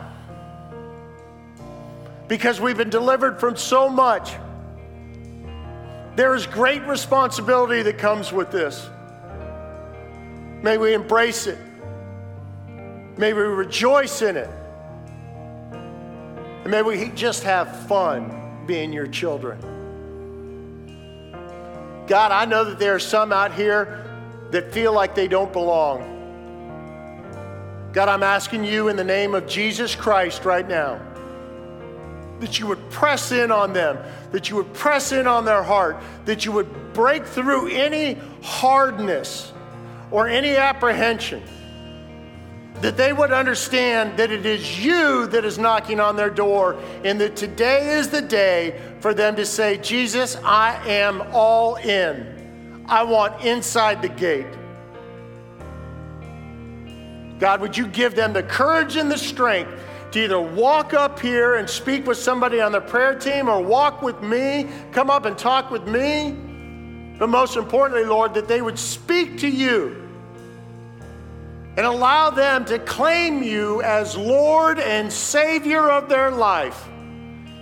Because 2.28 2.62
we've 2.62 2.78
been 2.78 2.92
delivered 2.92 3.40
from 3.40 3.58
so 3.58 3.90
much. 3.90 4.34
There 6.16 6.36
is 6.36 6.46
great 6.46 6.84
responsibility 6.84 7.82
that 7.84 7.98
comes 7.98 8.32
with 8.32 8.52
this. 8.52 8.88
May 10.62 10.78
we 10.78 10.94
embrace 10.94 11.48
it. 11.48 11.58
May 13.18 13.34
we 13.34 13.42
rejoice 13.42 14.22
in 14.22 14.38
it. 14.38 14.50
And 15.72 16.70
may 16.70 16.84
we 16.84 17.10
just 17.16 17.44
have 17.44 17.88
fun 17.88 18.66
being 18.68 18.94
your 18.94 19.08
children. 19.08 19.60
God, 22.08 22.32
I 22.32 22.46
know 22.46 22.64
that 22.66 22.78
there 22.78 22.94
are 22.94 23.00
some 23.00 23.34
out 23.34 23.54
here 23.54 24.06
that 24.52 24.74
feel 24.74 24.93
like 24.93 25.16
they 25.16 25.28
don't 25.28 25.52
belong. 25.52 26.20
God, 27.93 28.08
I'm 28.08 28.24
asking 28.24 28.64
you 28.64 28.88
in 28.88 28.95
the 28.95 29.04
name 29.04 29.36
of 29.36 29.47
Jesus 29.47 29.95
Christ 29.95 30.45
right 30.45 30.68
now 30.68 31.02
that 32.39 32.58
you 32.60 32.66
would 32.66 32.89
press 32.89 33.32
in 33.32 33.52
on 33.52 33.72
them, 33.72 33.97
that 34.32 34.49
you 34.49 34.56
would 34.56 34.74
press 34.74 35.12
in 35.12 35.28
on 35.28 35.45
their 35.45 35.62
heart, 35.62 35.97
that 36.26 36.43
you 36.43 36.52
would 36.52 36.93
break 36.93 37.24
through 37.24 37.68
any 37.68 38.18
hardness 38.41 39.54
or 40.10 40.28
any 40.28 40.56
apprehension, 40.56 41.41
that 42.82 42.97
they 42.97 43.14
would 43.14 43.32
understand 43.32 44.18
that 44.18 44.32
it 44.32 44.43
is 44.45 44.84
you 44.84 45.28
that 45.28 45.45
is 45.45 45.60
knocking 45.60 45.99
on 45.99 46.16
their 46.16 46.32
door, 46.32 46.82
and 47.04 47.22
that 47.22 47.36
today 47.36 47.99
is 47.99 48.10
the 48.10 48.22
day 48.22 48.82
for 49.02 49.14
them 49.14 49.36
to 49.36 49.45
say, 49.45 49.78
Jesus, 49.78 50.36
I 50.38 50.76
am 50.89 51.22
all 51.32 51.76
in. 51.76 52.41
I 52.88 53.04
want 53.04 53.44
inside 53.44 54.02
the 54.02 54.10
gate. 54.10 54.48
God, 57.40 57.62
would 57.62 57.76
you 57.76 57.88
give 57.88 58.16
them 58.16 58.34
the 58.34 58.44
courage 58.44 58.96
and 58.98 59.10
the 59.10 59.18
strength 59.18 59.72
to 60.12 60.24
either 60.24 60.40
walk 60.40 60.94
up 60.94 61.20
here 61.20 61.56
and 61.56 61.70
speak 61.70 62.06
with 62.06 62.18
somebody 62.18 62.60
on 62.60 62.72
the 62.72 62.82
prayer 62.82 63.16
team 63.16 63.50
or 63.50 63.62
walk 63.62 64.02
with 64.02 64.22
me, 64.22 64.70
come 64.92 65.10
up 65.10 65.26
and 65.26 65.38
talk 65.38 65.72
with 65.72 65.88
me. 65.88 66.36
But 67.18 67.30
most 67.30 67.56
importantly, 67.56 68.06
Lord, 68.06 68.34
that 68.34 68.48
they 68.48 68.62
would 68.62 68.78
speak 68.78 69.40
to 69.40 69.48
you 69.48 70.10
and 71.78 71.86
allow 71.86 72.30
them 72.30 72.66
to 72.66 72.78
claim 72.80 73.42
you 73.42 73.82
as 73.84 74.18
Lord 74.18 74.80
and 74.80 75.12
Savior 75.12 75.90
of 75.90 76.10
their 76.10 76.30
life. 76.30 76.88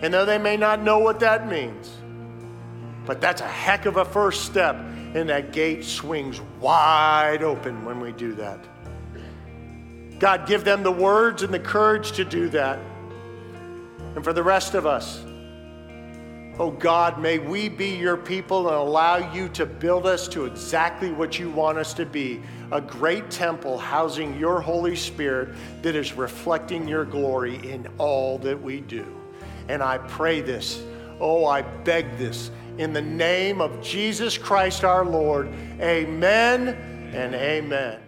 And 0.01 0.13
though 0.13 0.26
they 0.26 0.38
may 0.39 0.57
not 0.57 0.82
know 0.82 0.99
what 0.99 1.20
that 1.20 1.47
means, 1.47 1.91
but 3.05 3.22
that's 3.22 3.41
a 3.41 3.47
heck 3.47 3.86
of 3.86 3.97
a 3.97 4.05
first 4.05 4.45
step, 4.45 4.76
and 5.16 5.28
that 5.30 5.51
gate 5.51 5.84
swings 5.84 6.39
wide 6.60 7.41
open 7.41 7.84
when 7.84 7.99
we 7.99 8.12
do 8.12 8.34
that. 8.36 8.60
God, 10.20 10.47
give 10.47 10.64
them 10.64 10.84
the 10.84 10.91
words 10.91 11.43
and 11.43 11.53
the 11.53 11.60
courage 11.60 12.12
to 12.14 12.26
do 12.26 12.49
that. 12.49 12.80
And 14.16 14.24
for 14.24 14.34
the 14.34 14.43
rest 14.43 14.76
of 14.76 14.86
us, 14.86 15.24
oh 16.60 16.72
God, 16.78 17.20
may 17.20 17.39
we 17.39 17.70
be 17.70 17.95
your 17.95 18.18
people 18.18 18.68
and 18.68 18.76
allow 18.76 19.34
you 19.34 19.47
to 19.49 19.66
build 19.66 20.05
us 20.05 20.28
to 20.30 20.45
exactly 20.45 21.12
what 21.12 21.39
you 21.39 21.49
want 21.49 21.78
us 21.78 21.93
to 21.93 22.05
be 22.05 22.41
a 22.72 22.82
great 22.82 23.32
temple 23.32 23.78
housing 23.78 24.38
your 24.38 24.60
Holy 24.60 24.95
Spirit 24.95 25.55
that 25.82 25.95
is 25.95 26.14
reflecting 26.14 26.88
your 26.88 27.05
glory 27.05 27.55
in 27.68 27.88
all 27.97 28.38
that 28.39 28.62
we 28.62 28.82
do. 28.82 29.05
And 29.70 29.82
I 29.82 29.99
pray 29.99 30.41
this, 30.41 30.84
oh, 31.20 31.45
I 31.45 31.62
beg 31.62 32.18
this 32.18 32.51
in 32.80 32.93
the 32.93 33.01
name 33.01 33.59
of 33.59 33.82
Jesus 33.82 34.38
Christ 34.38 34.86
our 34.86 35.03
Lord. 35.03 35.49
Amen 35.82 36.69
and 37.13 37.36
amen. 37.36 37.99